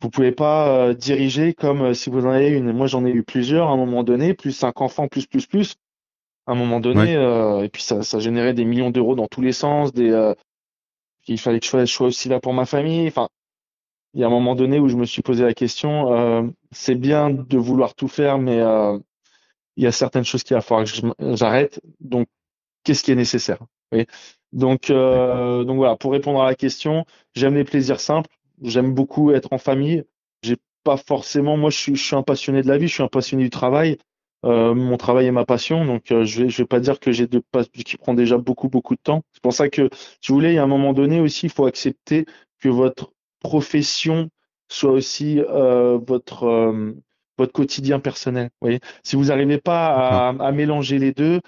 vous 0.00 0.10
pouvez 0.10 0.32
pas 0.32 0.68
euh, 0.68 0.94
diriger 0.94 1.54
comme 1.54 1.82
euh, 1.82 1.94
si 1.94 2.10
vous 2.10 2.26
en 2.26 2.30
avez 2.30 2.48
une. 2.48 2.72
Moi, 2.72 2.86
j'en 2.86 3.04
ai 3.04 3.10
eu 3.10 3.22
plusieurs 3.22 3.68
à 3.68 3.72
un 3.72 3.76
moment 3.76 4.04
donné, 4.04 4.34
plus 4.34 4.52
5 4.52 4.80
enfants, 4.80 5.08
plus, 5.08 5.26
plus, 5.26 5.46
plus. 5.46 5.76
À 6.48 6.52
un 6.52 6.54
moment 6.54 6.78
donné, 6.78 7.14
et 7.64 7.68
puis 7.68 7.82
ça, 7.82 8.04
ça 8.04 8.20
générait 8.20 8.54
des 8.54 8.64
millions 8.64 8.90
d'euros 8.90 9.16
dans 9.16 9.26
tous 9.26 9.40
les 9.40 9.50
sens. 9.50 9.92
Des, 9.92 10.32
il 11.26 11.40
fallait 11.40 11.58
que 11.58 11.66
je 11.66 11.84
sois 11.86 12.06
aussi 12.06 12.28
là 12.28 12.38
pour 12.38 12.52
ma 12.52 12.66
famille. 12.66 13.08
Enfin, 13.08 13.28
il 14.16 14.20
y 14.20 14.24
a 14.24 14.28
un 14.28 14.30
moment 14.30 14.54
donné 14.54 14.78
où 14.80 14.88
je 14.88 14.96
me 14.96 15.04
suis 15.04 15.20
posé 15.20 15.44
la 15.44 15.52
question, 15.52 16.10
euh, 16.14 16.42
c'est 16.70 16.94
bien 16.94 17.28
de 17.28 17.58
vouloir 17.58 17.94
tout 17.94 18.08
faire, 18.08 18.38
mais 18.38 18.60
euh, 18.60 18.98
il 19.76 19.84
y 19.84 19.86
a 19.86 19.92
certaines 19.92 20.24
choses 20.24 20.42
qu'il 20.42 20.54
va 20.54 20.60
falloir 20.60 20.86
que 20.86 21.36
j'arrête. 21.36 21.80
Donc, 22.00 22.28
qu'est-ce 22.84 23.02
qui 23.02 23.12
est 23.12 23.16
nécessaire 23.16 23.58
Donc, 24.52 24.90
euh, 24.90 25.64
donc 25.64 25.76
voilà, 25.76 25.96
pour 25.96 26.12
répondre 26.12 26.42
à 26.42 26.46
la 26.46 26.54
question, 26.54 27.04
j'aime 27.34 27.54
les 27.54 27.64
plaisirs 27.64 28.00
simples. 28.00 28.30
J'aime 28.62 28.94
beaucoup 28.94 29.32
être 29.32 29.52
en 29.52 29.58
famille. 29.58 30.04
J'ai 30.42 30.56
pas 30.82 30.96
forcément, 30.96 31.56
moi, 31.56 31.70
je 31.70 31.76
suis, 31.76 31.96
je 31.96 32.02
suis, 32.02 32.16
un 32.16 32.22
passionné 32.22 32.62
de 32.62 32.68
la 32.68 32.78
vie, 32.78 32.88
je 32.88 32.94
suis 32.94 33.02
un 33.02 33.08
passionné 33.08 33.44
du 33.44 33.50
travail. 33.50 33.98
Euh, 34.44 34.74
mon 34.74 34.96
travail 34.96 35.26
est 35.26 35.32
ma 35.32 35.44
passion, 35.44 35.84
donc 35.84 36.12
euh, 36.12 36.24
je 36.24 36.44
vais, 36.44 36.48
je 36.48 36.58
vais 36.58 36.66
pas 36.66 36.78
dire 36.78 37.00
que 37.00 37.10
j'ai 37.10 37.26
de 37.26 37.42
qui 37.84 37.96
prend 37.96 38.14
déjà 38.14 38.36
beaucoup 38.38 38.68
beaucoup 38.68 38.94
de 38.94 39.00
temps. 39.02 39.22
C'est 39.32 39.42
pour 39.42 39.52
ça 39.52 39.68
que, 39.68 39.88
si 40.20 40.30
vous 40.30 40.34
voulez, 40.34 40.50
il 40.50 40.54
y 40.54 40.58
a 40.58 40.62
un 40.62 40.68
moment 40.68 40.92
donné 40.92 41.20
aussi, 41.20 41.46
il 41.46 41.52
faut 41.52 41.66
accepter 41.66 42.26
que 42.60 42.68
votre 42.68 43.12
profession 43.40 44.30
soit 44.68 44.92
aussi 44.92 45.40
euh, 45.40 45.98
votre 45.98 46.44
euh, 46.44 46.92
votre 47.38 47.52
quotidien 47.52 48.00
personnel. 48.00 48.46
Vous 48.60 48.66
voyez 48.66 48.80
si 49.02 49.16
vous 49.16 49.24
n'arrivez 49.26 49.58
pas 49.58 50.28
à, 50.28 50.52
mélanger 50.52 50.98
les 50.98 51.12
deux, 51.12 51.40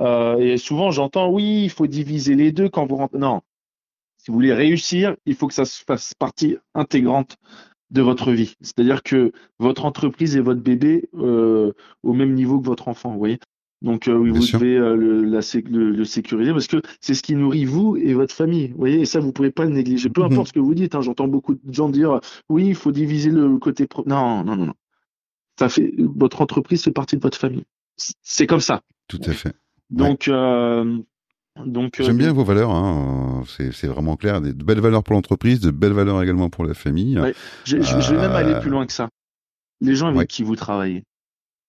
euh, 0.00 0.36
et 0.38 0.56
souvent 0.58 0.90
j'entends 0.90 1.30
oui, 1.30 1.64
il 1.64 1.70
faut 1.70 1.86
diviser 1.86 2.34
les 2.34 2.52
deux 2.52 2.68
quand 2.68 2.86
vous 2.86 2.96
rentrez. 2.96 3.18
Non, 3.18 3.42
si 4.18 4.30
vous 4.30 4.34
voulez 4.34 4.52
réussir, 4.52 5.16
il 5.26 5.34
faut 5.34 5.46
que 5.48 5.54
ça 5.54 5.64
se 5.64 5.82
fasse 5.84 6.14
partie 6.14 6.56
intégrante 6.74 7.36
de 7.90 8.02
votre 8.02 8.32
vie. 8.32 8.54
C'est-à-dire 8.60 9.02
que 9.02 9.32
votre 9.58 9.84
entreprise 9.84 10.36
est 10.36 10.40
votre 10.40 10.60
bébé 10.60 11.08
au 11.14 12.12
même 12.12 12.34
niveau 12.34 12.60
que 12.60 12.66
votre 12.66 12.88
enfant. 12.88 13.12
Vous 13.12 13.18
voyez 13.18 13.38
Donc, 13.80 14.08
euh, 14.08 14.16
oui, 14.16 14.30
vous 14.30 14.42
sûr. 14.42 14.58
devez 14.58 14.76
euh, 14.76 14.94
le, 14.96 15.22
la 15.24 15.40
le, 15.70 15.90
le 15.90 16.04
sécuriser 16.04 16.52
parce 16.52 16.66
que 16.66 16.82
c'est 17.00 17.14
ce 17.14 17.22
qui 17.22 17.34
nourrit 17.34 17.64
vous 17.64 17.96
et 17.96 18.12
votre 18.12 18.34
famille. 18.34 18.68
Vous 18.68 18.78
voyez, 18.78 19.00
et 19.00 19.06
ça, 19.06 19.20
vous 19.20 19.32
pouvez 19.32 19.50
pas 19.50 19.64
le 19.64 19.70
négliger. 19.70 20.10
Peu 20.10 20.22
Mhm. 20.22 20.32
importe 20.32 20.48
ce 20.48 20.52
que 20.52 20.58
vous 20.60 20.74
dites, 20.74 20.94
hein, 20.94 21.00
j'entends 21.00 21.28
beaucoup 21.28 21.54
de 21.54 21.72
gens 21.72 21.88
dire, 21.88 22.20
oui, 22.48 22.66
il 22.68 22.74
faut 22.74 22.92
diviser 22.92 23.30
le 23.30 23.56
côté 23.58 23.86
pro. 23.86 24.02
Non, 24.06 24.44
non, 24.44 24.56
non, 24.56 24.66
non. 24.66 24.74
Ça 25.58 25.68
fait, 25.68 25.92
votre 25.98 26.40
entreprise 26.40 26.84
fait 26.84 26.92
partie 26.92 27.16
de 27.16 27.22
votre 27.22 27.38
famille. 27.38 27.64
C'est 28.22 28.46
comme 28.46 28.60
ça. 28.60 28.82
Tout 29.08 29.20
à 29.26 29.32
fait. 29.32 29.48
Ouais. 29.48 29.54
Donc, 29.90 30.28
euh, 30.28 30.98
donc, 31.64 31.98
euh, 31.98 32.04
J'aime 32.04 32.18
bien 32.18 32.32
vos 32.32 32.44
valeurs, 32.44 32.70
hein. 32.70 33.42
c'est 33.48 33.86
vraiment 33.88 34.16
clair. 34.16 34.40
De 34.40 34.52
belles 34.52 34.80
valeurs 34.80 35.02
pour 35.02 35.14
l'entreprise, 35.14 35.58
de 35.60 35.70
belles 35.72 35.92
valeurs 35.92 36.22
également 36.22 36.48
pour 36.50 36.64
la 36.64 36.74
famille. 36.74 37.18
Ouais. 37.18 37.34
je, 37.64 37.80
je- 37.80 38.00
je 38.00 38.14
vais 38.14 38.20
même 38.20 38.32
aller 38.36 38.52
Euh, 38.52 38.60
plus 38.60 38.70
loin 38.70 38.86
que 38.86 38.92
ça. 38.92 39.08
Les 39.80 39.96
gens 39.96 40.06
avec 40.08 40.18
ouais. 40.18 40.26
qui 40.26 40.42
vous 40.44 40.54
travaillez, 40.56 41.02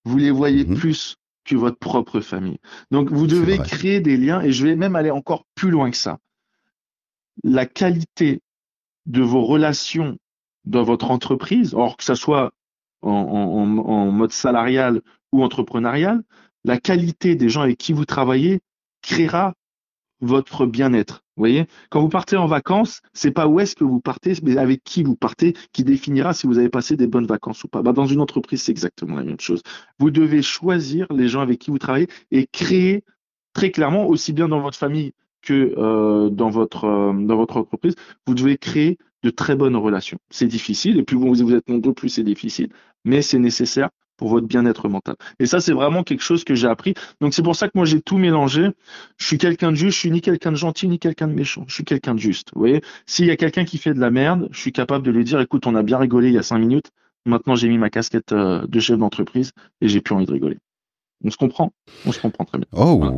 vous 0.06 0.18
les 0.18 0.30
voyez 0.32 0.66
Mhm. 0.66 0.78
plus 0.78 1.16
que 1.46 1.56
votre 1.56 1.78
propre 1.80 2.20
famille. 2.20 2.60
Donc, 2.92 3.10
vous 3.12 3.26
devez 3.26 3.58
créer 3.58 4.02
des 4.02 4.18
liens 4.18 4.42
et 4.42 4.52
je 4.52 4.64
vais 4.66 4.76
même 4.76 4.96
aller 4.96 5.10
encore 5.12 5.46
plus 5.56 5.72
loin 5.72 5.90
que 5.90 5.98
ça. 5.98 6.20
La 7.44 7.66
qualité 7.66 8.42
de 9.08 9.22
vos 9.24 9.44
relations 9.46 10.18
dans 10.66 10.84
votre 10.84 11.10
entreprise, 11.10 11.74
or 11.74 11.98
que 11.98 12.04
ça 12.04 12.16
soit 12.16 12.52
en, 13.02 13.66
mode 14.12 14.32
salarial 14.32 15.02
ou 15.32 15.44
entrepreneurial, 15.44 16.22
la 16.66 16.78
qualité 16.78 17.36
des 17.36 17.50
gens 17.50 17.62
avec 17.62 17.78
qui 17.78 17.94
vous 17.94 18.06
travaillez 18.06 18.60
créera 19.02 19.54
votre 20.22 20.66
bien-être. 20.66 21.24
Vous 21.38 21.42
voyez, 21.42 21.68
quand 21.90 22.02
vous 22.02 22.10
partez 22.10 22.36
en 22.36 22.48
vacances, 22.48 23.02
c'est 23.14 23.32
pas 23.32 23.48
où 23.48 23.62
est-ce 23.62 23.76
que 23.76 23.86
vous 23.86 24.02
partez, 24.02 24.34
mais 24.44 24.58
avec 24.58 24.84
qui 24.84 25.04
vous 25.04 25.16
partez 25.16 25.56
qui 25.72 25.86
définira 25.86 26.34
si 26.34 26.48
vous 26.48 26.58
avez 26.58 26.68
passé 26.68 26.98
des 26.98 27.08
bonnes 27.08 27.28
vacances 27.28 27.64
ou 27.64 27.70
pas. 27.70 27.82
Bah, 27.82 27.94
dans 27.94 28.06
une 28.06 28.20
entreprise, 28.20 28.64
c'est 28.64 28.72
exactement 28.74 29.16
la 29.16 29.24
même 29.24 29.40
chose. 29.40 29.62
Vous 30.00 30.12
devez 30.12 30.42
choisir 30.42 31.08
les 31.12 31.30
gens 31.30 31.40
avec 31.40 31.60
qui 31.60 31.72
vous 31.72 31.80
travaillez 31.80 32.10
et 32.32 32.48
créer 32.48 33.06
très 33.54 33.72
clairement, 33.72 34.08
aussi 34.08 34.34
bien 34.34 34.50
dans 34.50 34.60
votre 34.60 34.78
famille 34.78 35.14
que 35.42 35.74
euh, 35.78 36.30
votre 36.50 36.84
euh, 36.86 37.14
dans 37.14 37.38
votre 37.38 37.58
entreprise, 37.58 37.96
vous 38.28 38.34
devez 38.34 38.58
créer 38.58 38.98
de 39.24 39.30
très 39.30 39.56
bonnes 39.56 39.76
relations. 39.76 40.18
C'est 40.30 40.48
difficile, 40.48 40.98
et 41.00 41.04
plus 41.04 41.18
vous, 41.18 41.34
vous 41.34 41.54
êtes 41.54 41.68
nombreux, 41.70 41.94
plus 41.94 42.10
c'est 42.10 42.24
difficile, 42.24 42.70
mais 43.06 43.22
c'est 43.22 43.40
nécessaire 43.40 43.90
pour 44.18 44.30
votre 44.30 44.48
bien-être 44.48 44.90
mental. 44.90 45.16
Et 45.40 45.46
ça, 45.46 45.62
c'est 45.62 45.72
vraiment 45.72 46.04
quelque 46.04 46.22
chose 46.22 46.44
que 46.44 46.54
j'ai 46.54 46.68
appris. 46.68 46.94
Donc 47.22 47.34
c'est 47.34 47.42
pour 47.42 47.56
ça 47.56 47.68
que 47.68 47.74
moi 47.76 47.86
j'ai 47.86 48.02
tout 48.02 48.18
mélangé. 48.18 48.68
Je 49.18 49.26
suis 49.26 49.38
quelqu'un 49.38 49.72
de 49.72 49.78
juste, 49.78 49.96
je 49.96 50.00
suis 50.00 50.12
ni 50.12 50.20
quelqu'un 50.20 50.52
de 50.52 50.58
gentil 50.58 50.90
ni 50.90 51.00
quelqu'un 51.00 51.28
de 51.28 51.34
méchant. 51.34 51.64
Je 51.68 51.74
suis 51.76 51.86
quelqu'un 51.86 52.16
de 52.16 52.20
juste. 52.20 52.50
Vous 52.54 52.60
voyez, 52.60 52.82
s'il 53.06 53.26
y 53.26 53.32
a 53.32 53.38
quelqu'un 53.38 53.64
qui 53.64 53.78
fait 53.78 53.94
de 53.94 54.00
la 54.00 54.12
merde, 54.12 54.50
je 54.52 54.60
suis 54.60 54.74
capable 54.74 55.06
de 55.06 55.12
lui 55.12 55.24
dire, 55.24 55.40
écoute, 55.40 55.66
on 55.68 55.76
a 55.76 55.84
bien 55.84 55.98
rigolé 55.98 56.28
il 56.28 56.34
y 56.34 56.38
a 56.38 56.44
cinq 56.44 56.60
minutes. 56.60 56.92
Maintenant, 57.26 57.56
j'ai 57.56 57.70
mis 57.70 57.78
ma 57.78 57.90
casquette 57.90 58.34
euh, 58.34 58.68
de 58.68 58.80
chef 58.82 58.98
d'entreprise 58.98 59.52
et 59.80 59.88
j'ai 59.88 60.02
plus 60.02 60.16
envie 60.16 60.26
de 60.26 60.32
rigoler. 60.34 60.58
On 61.24 61.30
se 61.30 61.38
comprend? 61.38 61.72
On 62.06 62.12
se 62.12 62.20
comprend 62.20 62.44
très 62.44 62.58
bien. 62.58 62.68
Oh, 62.74 62.98
Voilà. 62.98 63.16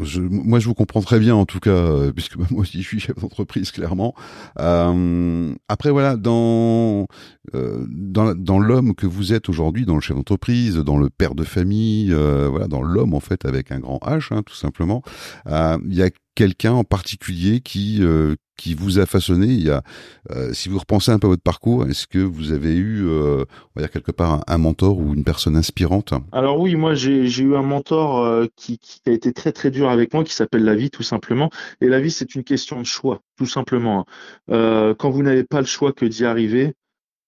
Je, 0.00 0.20
moi 0.20 0.58
je 0.58 0.66
vous 0.66 0.74
comprends 0.74 1.00
très 1.00 1.18
bien 1.18 1.34
en 1.34 1.44
tout 1.44 1.60
cas, 1.60 1.70
euh, 1.70 2.12
puisque 2.12 2.36
bah, 2.36 2.46
moi 2.50 2.62
aussi 2.62 2.82
je 2.82 2.86
suis 2.86 3.00
chef 3.00 3.16
d'entreprise 3.16 3.70
clairement. 3.70 4.14
Euh, 4.58 5.54
après 5.68 5.90
voilà, 5.90 6.16
dans 6.16 7.06
euh, 7.54 7.84
dans, 7.88 8.34
dans 8.34 8.58
l'homme 8.58 8.94
que 8.94 9.06
vous 9.06 9.32
êtes 9.32 9.48
aujourd'hui, 9.48 9.84
dans 9.84 9.94
le 9.94 10.00
chef 10.00 10.16
d'entreprise, 10.16 10.76
dans 10.76 10.96
le 10.96 11.10
père 11.10 11.34
de 11.34 11.44
famille, 11.44 12.12
euh, 12.12 12.48
voilà, 12.48 12.68
dans 12.68 12.82
l'homme 12.82 13.14
en 13.14 13.20
fait 13.20 13.44
avec 13.44 13.70
un 13.72 13.80
grand 13.80 13.98
H, 14.02 14.34
hein, 14.34 14.42
tout 14.44 14.54
simplement, 14.54 15.02
euh, 15.48 15.78
il 15.86 15.94
y 15.94 16.02
a 16.02 16.10
quelqu'un 16.34 16.72
en 16.72 16.84
particulier 16.84 17.60
qui 17.60 17.98
euh, 18.02 18.34
qui 18.62 18.74
vous 18.74 18.98
a 18.98 19.06
façonné. 19.06 19.46
Il 19.46 19.64
y 19.64 19.70
a, 19.70 19.82
euh, 20.30 20.52
si 20.52 20.68
vous 20.68 20.78
repensez 20.78 21.10
un 21.10 21.18
peu 21.18 21.26
à 21.26 21.30
votre 21.30 21.42
parcours, 21.42 21.84
est-ce 21.86 22.06
que 22.06 22.18
vous 22.18 22.52
avez 22.52 22.74
eu, 22.76 23.04
euh, 23.04 23.44
on 23.74 23.80
va 23.80 23.82
dire 23.82 23.90
quelque 23.90 24.12
part, 24.12 24.44
un, 24.46 24.58
mentor 24.58 24.98
ou 24.98 25.14
une 25.14 25.24
personne 25.24 25.56
inspirante? 25.56 26.14
Alors 26.30 26.60
oui, 26.60 26.76
moi 26.76 26.94
j'ai 26.94 27.26
eu 27.26 27.56
un 27.56 27.62
mentor 27.62 28.24
euh, 28.24 28.46
qui, 28.56 28.78
qui 28.78 29.00
a 29.06 29.12
été 29.12 29.32
très 29.32 29.50
très 29.50 29.70
dur 29.70 29.90
avec 29.90 30.14
moi, 30.14 30.22
qui 30.22 30.32
s'appelle 30.32 30.64
la 30.64 30.76
vie 30.76 30.90
tout 30.90 31.02
simplement. 31.02 31.50
Et 31.80 31.88
la 31.88 32.00
vie 32.00 32.12
c'est 32.12 32.34
une 32.34 32.44
question 32.44 32.78
de 32.78 32.86
choix, 32.86 33.20
tout 33.36 33.46
simplement. 33.46 34.06
Euh, 34.50 34.94
quand 34.94 35.10
vous 35.10 35.22
n'avez 35.22 35.44
pas 35.44 35.60
le 35.60 35.66
choix 35.66 35.92
que 35.92 36.04
d'y 36.04 36.24
arriver, 36.24 36.74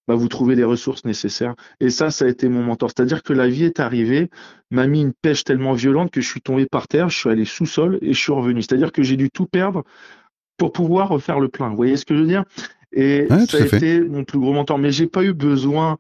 bah, 0.09 0.15
vous 0.15 0.29
trouvez 0.29 0.55
les 0.55 0.65
ressources 0.65 1.05
nécessaires. 1.05 1.55
Et 1.81 1.91
ça, 1.91 2.11
ça 2.11 2.25
a 2.27 2.29
été 2.29 2.49
mon 2.49 2.63
mentor. 2.63 2.91
C'est-à-dire 2.91 3.23
que 3.23 3.33
la 3.33 3.49
vie 3.49 3.65
est 3.65 3.81
arrivée, 3.81 4.31
m'a 4.71 4.87
mis 4.87 5.01
une 5.03 5.13
pêche 5.13 5.45
tellement 5.45 5.73
violente 5.73 6.11
que 6.11 6.21
je 6.21 6.29
suis 6.29 6.41
tombé 6.43 6.67
par 6.67 6.89
terre, 6.89 7.09
je 7.09 7.19
suis 7.19 7.31
allé 7.31 7.45
sous-sol 7.45 7.99
et 8.03 8.13
je 8.13 8.19
suis 8.19 8.33
revenu. 8.33 8.63
C'est-à-dire 8.63 8.93
que 8.93 9.03
j'ai 9.03 9.17
dû 9.17 9.31
tout 9.31 9.47
perdre 9.47 9.85
pour 10.57 10.73
pouvoir 10.73 11.09
refaire 11.09 11.41
le 11.41 11.49
plein. 11.49 11.71
Vous 11.71 11.77
voyez 11.77 11.97
ce 11.97 12.05
que 12.05 12.15
je 12.15 12.21
veux 12.21 12.27
dire? 12.27 12.45
Et 12.93 13.27
Ouais, 13.29 13.47
ça 13.47 13.57
a 13.59 13.67
fait. 13.67 13.77
été 13.79 14.01
mon 14.01 14.25
plus 14.25 14.39
gros 14.39 14.53
mentor. 14.53 14.79
Mais 14.79 14.93
j'ai 14.93 15.07
pas 15.07 15.25
eu 15.25 15.33
besoin 15.33 15.99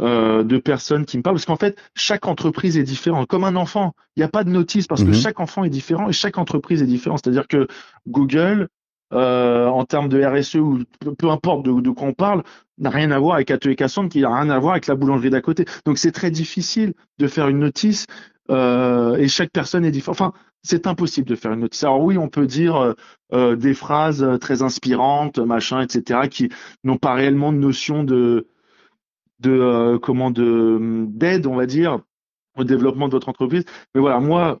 euh, 0.00 0.42
de 0.42 0.58
personnes 0.58 1.06
qui 1.06 1.16
me 1.16 1.22
parlent 1.22 1.36
parce 1.36 1.46
qu'en 1.46 1.56
fait, 1.56 1.78
chaque 1.94 2.26
entreprise 2.26 2.76
est 2.76 2.82
différente. 2.82 3.28
Comme 3.28 3.44
un 3.44 3.56
enfant, 3.56 3.94
il 4.16 4.20
n'y 4.20 4.24
a 4.24 4.28
pas 4.28 4.42
de 4.44 4.50
notice 4.50 4.86
parce 4.88 5.02
que 5.04 5.08
Mhm. 5.08 5.14
chaque 5.14 5.40
enfant 5.40 5.64
est 5.64 5.70
différent 5.70 6.08
et 6.08 6.12
chaque 6.12 6.36
entreprise 6.36 6.82
est 6.82 6.86
différente. 6.86 7.20
C'est-à-dire 7.24 7.46
que 7.48 7.68
Google, 8.08 8.68
euh, 9.14 9.66
en 9.66 9.84
termes 9.84 10.08
de 10.08 10.22
RSE 10.22 10.56
ou 10.56 10.80
peu, 11.18 11.30
importe 11.30 11.64
de, 11.64 11.80
de 11.80 11.90
quoi 11.90 12.08
on 12.08 12.12
parle, 12.12 12.42
n'a 12.78 12.90
rien 12.90 13.10
à 13.10 13.18
voir 13.18 13.36
avec 13.36 13.50
Atelier 13.50 13.76
Cassandre, 13.76 14.08
qui 14.08 14.20
n'a 14.20 14.34
rien 14.34 14.50
à 14.50 14.58
voir 14.58 14.72
avec 14.72 14.86
la 14.86 14.96
boulangerie 14.96 15.30
d'à 15.30 15.40
côté. 15.40 15.64
Donc 15.84 15.98
c'est 15.98 16.12
très 16.12 16.30
difficile 16.30 16.94
de 17.18 17.28
faire 17.28 17.48
une 17.48 17.60
notice 17.60 18.06
euh, 18.50 19.16
et 19.16 19.28
chaque 19.28 19.50
personne 19.50 19.84
est 19.84 19.90
différente. 19.90 20.20
Enfin, 20.20 20.32
c'est 20.62 20.86
impossible 20.86 21.28
de 21.28 21.36
faire 21.36 21.52
une 21.52 21.60
notice. 21.60 21.84
Alors 21.84 22.02
oui, 22.02 22.18
on 22.18 22.28
peut 22.28 22.46
dire 22.46 22.94
euh, 23.32 23.56
des 23.56 23.74
phrases 23.74 24.26
très 24.40 24.62
inspirantes, 24.62 25.38
machin, 25.38 25.80
etc., 25.80 26.28
qui 26.28 26.48
n'ont 26.82 26.96
pas 26.96 27.14
réellement 27.14 27.52
de 27.52 27.58
notion 27.58 28.02
de 28.04 28.48
de 29.40 29.98
comment 30.02 30.30
de 30.30 31.06
d'aide, 31.08 31.46
on 31.46 31.54
va 31.54 31.66
dire, 31.66 32.00
au 32.56 32.64
développement 32.64 33.08
de 33.08 33.12
votre 33.12 33.28
entreprise. 33.28 33.64
Mais 33.94 34.00
voilà, 34.00 34.20
moi, 34.20 34.58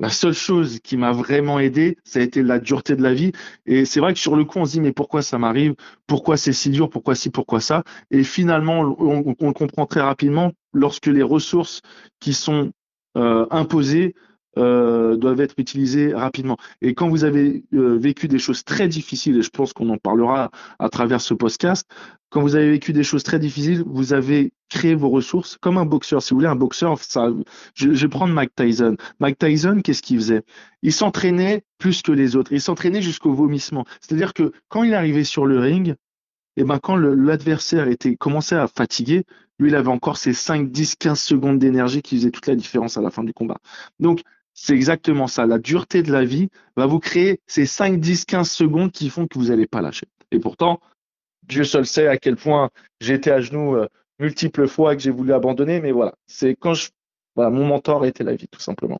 la 0.00 0.10
seule 0.10 0.34
chose 0.34 0.78
qui 0.80 0.96
m'a 0.96 1.12
vraiment 1.12 1.58
aidé, 1.58 1.98
ça 2.04 2.20
a 2.20 2.22
été 2.22 2.42
la 2.42 2.58
dureté 2.58 2.96
de 2.96 3.02
la 3.02 3.14
vie. 3.14 3.32
Et 3.66 3.84
c'est 3.84 4.00
vrai 4.00 4.14
que 4.14 4.18
sur 4.18 4.36
le 4.36 4.44
coup, 4.44 4.58
on 4.58 4.64
se 4.64 4.72
dit, 4.72 4.80
mais 4.80 4.92
pourquoi 4.92 5.22
ça 5.22 5.38
m'arrive? 5.38 5.74
Pourquoi 6.06 6.36
c'est 6.36 6.52
si 6.52 6.70
dur? 6.70 6.88
Pourquoi 6.88 7.14
ci? 7.14 7.30
Pourquoi 7.30 7.60
ça? 7.60 7.84
Et 8.10 8.24
finalement, 8.24 8.80
on, 8.98 9.34
le 9.36 9.52
comprend 9.52 9.86
très 9.86 10.00
rapidement 10.00 10.52
lorsque 10.72 11.06
les 11.06 11.22
ressources 11.22 11.82
qui 12.20 12.32
sont 12.32 12.72
euh, 13.16 13.46
imposées 13.50 14.14
euh, 14.58 15.16
doivent 15.16 15.40
être 15.40 15.54
utilisées 15.58 16.12
rapidement. 16.12 16.56
Et 16.82 16.94
quand 16.94 17.08
vous 17.08 17.24
avez 17.24 17.64
euh, 17.74 17.96
vécu 17.96 18.28
des 18.28 18.38
choses 18.38 18.64
très 18.64 18.88
difficiles, 18.88 19.38
et 19.38 19.42
je 19.42 19.50
pense 19.50 19.72
qu'on 19.72 19.88
en 19.88 19.98
parlera 19.98 20.50
à 20.78 20.88
travers 20.88 21.20
ce 21.20 21.32
podcast, 21.34 21.88
quand 22.30 22.42
vous 22.42 22.56
avez 22.56 22.70
vécu 22.70 22.92
des 22.92 23.04
choses 23.04 23.22
très 23.22 23.38
difficiles, 23.38 23.82
vous 23.86 24.12
avez 24.12 24.52
créé 24.68 24.94
vos 24.94 25.08
ressources 25.08 25.56
comme 25.60 25.78
un 25.78 25.86
boxeur. 25.86 26.22
Si 26.22 26.30
vous 26.30 26.38
voulez, 26.38 26.48
un 26.48 26.56
boxeur, 26.56 26.98
ça, 26.98 27.30
je, 27.74 27.94
je 27.94 28.06
vais 28.06 28.10
prendre 28.10 28.34
Mike 28.34 28.54
Tyson. 28.54 28.96
Mike 29.20 29.38
Tyson, 29.38 29.80
qu'est-ce 29.82 30.02
qu'il 30.02 30.16
faisait? 30.16 30.42
Il 30.82 30.92
s'entraînait 30.92 31.62
plus 31.78 32.02
que 32.02 32.12
les 32.12 32.36
autres. 32.36 32.52
Il 32.52 32.60
s'entraînait 32.60 33.00
jusqu'au 33.00 33.32
vomissement. 33.32 33.86
C'est-à-dire 34.00 34.34
que 34.34 34.52
quand 34.68 34.82
il 34.82 34.92
arrivait 34.94 35.24
sur 35.24 35.46
le 35.46 35.58
ring, 35.58 35.94
et 36.56 36.64
ben 36.64 36.80
quand 36.80 36.96
l'adversaire 36.96 37.86
était 37.86 38.16
commençait 38.16 38.56
à 38.56 38.66
fatiguer, 38.66 39.24
lui, 39.58 39.70
il 39.70 39.74
avait 39.74 39.88
encore 39.88 40.16
ses 40.16 40.32
5, 40.32 40.70
10, 40.70 40.96
15 40.96 41.20
secondes 41.20 41.58
d'énergie 41.58 42.02
qui 42.02 42.16
faisaient 42.16 42.30
toute 42.30 42.46
la 42.46 42.54
différence 42.54 42.96
à 42.96 43.00
la 43.00 43.10
fin 43.10 43.24
du 43.24 43.32
combat. 43.32 43.58
Donc, 43.98 44.22
c'est 44.60 44.74
exactement 44.74 45.28
ça. 45.28 45.46
La 45.46 45.58
dureté 45.58 46.02
de 46.02 46.10
la 46.10 46.24
vie 46.24 46.48
va 46.76 46.86
vous 46.86 46.98
créer 46.98 47.40
ces 47.46 47.64
5, 47.64 48.00
10, 48.00 48.24
15 48.24 48.50
secondes 48.50 48.90
qui 48.90 49.08
font 49.08 49.28
que 49.28 49.38
vous 49.38 49.46
n'allez 49.46 49.68
pas 49.68 49.80
lâcher. 49.80 50.06
Et 50.32 50.40
pourtant, 50.40 50.80
Dieu 51.46 51.62
seul 51.62 51.86
sait 51.86 52.08
à 52.08 52.18
quel 52.18 52.34
point 52.34 52.70
été 53.00 53.30
à 53.30 53.40
genoux 53.40 53.76
euh, 53.76 53.86
multiples 54.18 54.66
fois 54.66 54.96
que 54.96 55.02
j'ai 55.02 55.12
voulu 55.12 55.32
abandonner, 55.32 55.80
mais 55.80 55.92
voilà, 55.92 56.14
c'est 56.26 56.56
quand 56.56 56.74
je, 56.74 56.88
voilà, 57.36 57.50
mon 57.50 57.66
mentor 57.66 58.04
était 58.04 58.24
la 58.24 58.34
vie, 58.34 58.48
tout 58.48 58.60
simplement. 58.60 58.98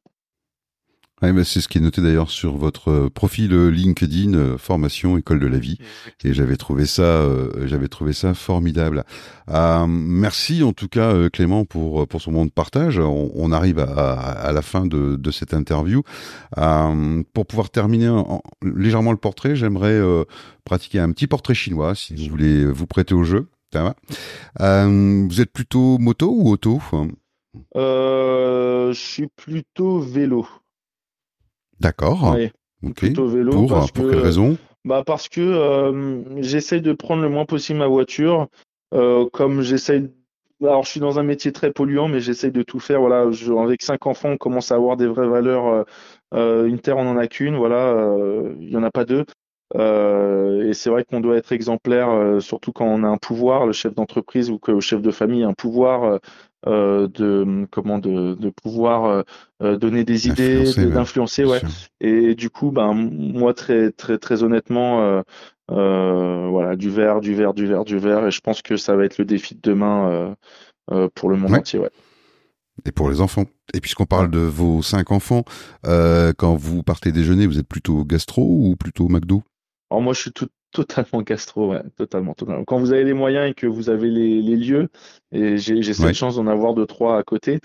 Ouais, 1.21 1.33
c'est 1.45 1.61
ce 1.61 1.67
qui 1.67 1.79
est 1.79 1.81
noté 1.81 2.01
d'ailleurs 2.01 2.31
sur 2.31 2.57
votre 2.57 2.91
euh, 2.91 3.11
profil 3.11 3.53
euh, 3.53 3.69
LinkedIn, 3.71 4.35
euh, 4.35 4.57
formation 4.59 5.19
école 5.19 5.41
de 5.41 5.49
la 5.49 5.59
vie. 5.59 5.79
Et 6.25 6.33
j'avais 6.33 6.57
trouvé 6.57 6.87
ça, 6.87 7.03
euh, 7.03 7.67
j'avais 7.67 7.89
trouvé 7.89 8.13
ça 8.13 8.35
formidable. 8.35 9.05
Euh, 9.51 9.87
merci 9.89 10.63
en 10.63 10.73
tout 10.73 10.87
cas 10.89 11.13
euh, 11.13 11.29
Clément 11.29 11.65
pour 11.65 12.07
pour 12.07 12.21
son 12.21 12.31
moment 12.31 12.47
de 12.47 12.51
partage. 12.53 12.99
On, 13.01 13.33
on 13.35 13.51
arrive 13.51 13.81
à, 13.81 13.85
à, 13.85 14.13
à 14.49 14.53
la 14.53 14.63
fin 14.63 14.87
de, 14.87 15.17
de 15.17 15.31
cette 15.31 15.55
interview. 15.55 16.03
Euh, 16.57 17.23
pour 17.33 17.47
pouvoir 17.47 17.71
terminer 17.71 18.09
en- 18.09 18.43
légèrement 18.63 19.11
le 19.11 19.19
portrait, 19.19 19.57
j'aimerais 19.57 19.93
euh, 19.93 20.25
pratiquer 20.65 21.01
un 21.01 21.11
petit 21.11 21.27
portrait 21.27 21.55
chinois, 21.55 21.95
si 21.95 22.15
vous 22.15 22.31
voulez 22.31 22.65
vous 22.65 22.87
prêter 22.87 23.15
au 23.15 23.25
jeu. 23.25 23.49
Ça 23.73 23.83
va? 23.83 23.95
Euh, 24.61 25.27
vous 25.29 25.41
êtes 25.41 25.53
plutôt 25.53 25.99
moto 25.99 26.33
ou 26.33 26.51
auto? 26.51 26.81
Euh, 27.77 28.93
je 28.93 28.99
suis 29.01 29.27
plutôt 29.27 29.99
vélo. 29.99 30.47
D'accord. 31.81 32.33
Ouais, 32.35 32.53
Ok. 32.83 33.01
plutôt 33.01 33.27
vélo 33.27 33.53
Pour 33.53 33.69
parce 33.69 33.91
pour 33.91 34.05
que 34.05 34.11
quelle 34.11 34.21
raison? 34.21 34.57
bah 34.85 35.03
parce 35.05 35.29
que 35.29 35.41
euh, 35.41 36.23
j'essaye 36.43 36.81
de 36.81 36.93
prendre 36.93 37.23
le 37.23 37.29
moins 37.29 37.45
possible 37.45 37.79
ma 37.79 37.87
voiture, 37.87 38.49
euh, 38.95 39.27
comme 39.33 39.63
j'essaye. 39.63 40.11
Alors 40.63 40.85
je 40.85 40.91
suis 40.91 41.01
dans 41.01 41.19
un 41.19 41.23
métier 41.23 41.53
très 41.53 41.73
polluant, 41.73 42.09
mais 42.09 42.21
j'essaye 42.21 42.51
de 42.51 42.63
tout 42.63 42.81
faire. 42.81 43.01
Voilà, 43.01 43.31
je- 43.31 43.53
avec 43.53 43.83
cinq 43.83 44.07
enfants, 44.07 44.31
on 44.31 44.37
commence 44.37 44.73
à 44.73 44.77
avoir 44.77 44.97
des 44.97 45.07
vraies 45.07 45.29
valeurs. 45.29 45.85
euh, 46.35 46.67
une 46.67 46.79
terre, 46.79 46.97
on 46.99 47.05
n'en 47.05 47.17
a 47.17 47.27
qu'une. 47.27 47.57
Voilà, 47.57 48.15
il 48.61 48.69
y 48.71 48.77
en 48.77 48.83
a 48.83 48.91
pas 48.91 49.05
deux. 49.05 49.25
Et 49.75 50.73
c'est 50.75 50.91
vrai 50.91 51.05
qu'on 51.05 51.21
doit 51.21 51.37
être 51.37 51.53
exemplaire, 51.53 52.41
surtout 52.41 52.73
quand 52.73 52.87
on 52.87 53.05
a 53.05 53.09
un 53.09 53.17
pouvoir, 53.19 53.67
le 53.67 53.73
chef 53.73 53.95
d'entreprise 53.95 54.51
ou 54.51 54.59
que 54.59 54.73
le 54.73 54.81
chef 54.81 55.01
de 55.03 55.11
famille 55.11 55.45
a 55.45 55.49
un 55.49 55.53
pouvoir 55.55 56.19
de 56.67 57.67
comment 57.71 57.99
de, 57.99 58.35
de 58.35 58.51
pouvoir 58.51 59.25
donner 59.61 60.05
des 60.05 60.29
idées, 60.29 60.73
d'influencer, 60.75 61.45
ouais. 61.45 61.61
Et 62.01 62.35
du 62.35 62.51
coup, 62.51 62.71
ben 62.71 62.95
moi 62.95 63.55
très 63.55 63.91
très 63.93 64.19
très 64.19 64.43
honnêtement, 64.43 65.23
voilà, 65.69 66.77
du 66.77 66.91
vert, 66.91 67.21
du 67.21 67.35
vert, 67.35 67.55
du 67.55 67.67
vert, 67.67 67.85
du 67.85 67.99
vert, 67.99 68.27
et 68.27 68.31
je 68.31 68.41
pense 68.41 68.63
que 68.63 68.77
ça 68.77 68.97
va 68.97 69.05
être 69.05 69.19
le 69.19 69.25
défi 69.25 69.55
de 69.55 69.61
demain 69.63 70.35
pour 71.15 71.31
le 71.31 71.37
monde 71.37 71.55
entier, 71.55 71.79
ouais. 71.79 71.91
Et 72.85 72.93
pour 72.93 73.11
les 73.11 73.21
enfants. 73.21 73.45
Et 73.75 73.81
puisqu'on 73.81 74.07
parle 74.07 74.31
de 74.31 74.39
vos 74.39 74.83
cinq 74.83 75.11
enfants, 75.11 75.43
euh, 75.85 76.33
quand 76.39 76.55
vous 76.55 76.85
partez 76.85 77.11
déjeuner, 77.11 77.49
vous 77.49 77.59
êtes 77.59 77.67
plutôt 77.67 78.05
gastro 78.05 78.43
ou 78.43 78.77
plutôt 78.77 79.09
McDo? 79.09 79.43
Alors 79.91 80.01
moi, 80.01 80.13
je 80.13 80.21
suis 80.21 80.31
tout, 80.31 80.47
totalement 80.73 81.23
gastro, 81.23 81.73
ouais, 81.73 81.83
totalement, 81.97 82.35
totalement. 82.35 82.65
Quand 82.65 82.79
vous 82.79 82.93
avez 82.93 83.05
les 83.05 83.15
moyens 83.15 83.51
et 83.51 83.55
que 83.55 83.67
vous 83.67 83.91
avez 83.91 84.11
les, 84.11 84.43
les 84.43 84.57
lieux, 84.57 84.89
et 85.33 85.57
j'ai 85.59 85.83
cette 85.93 86.15
chance 86.15 86.37
d'en 86.37 86.47
avoir 86.47 86.75
deux, 86.75 86.87
trois 86.87 87.19
à 87.19 87.23
côté. 87.23 87.61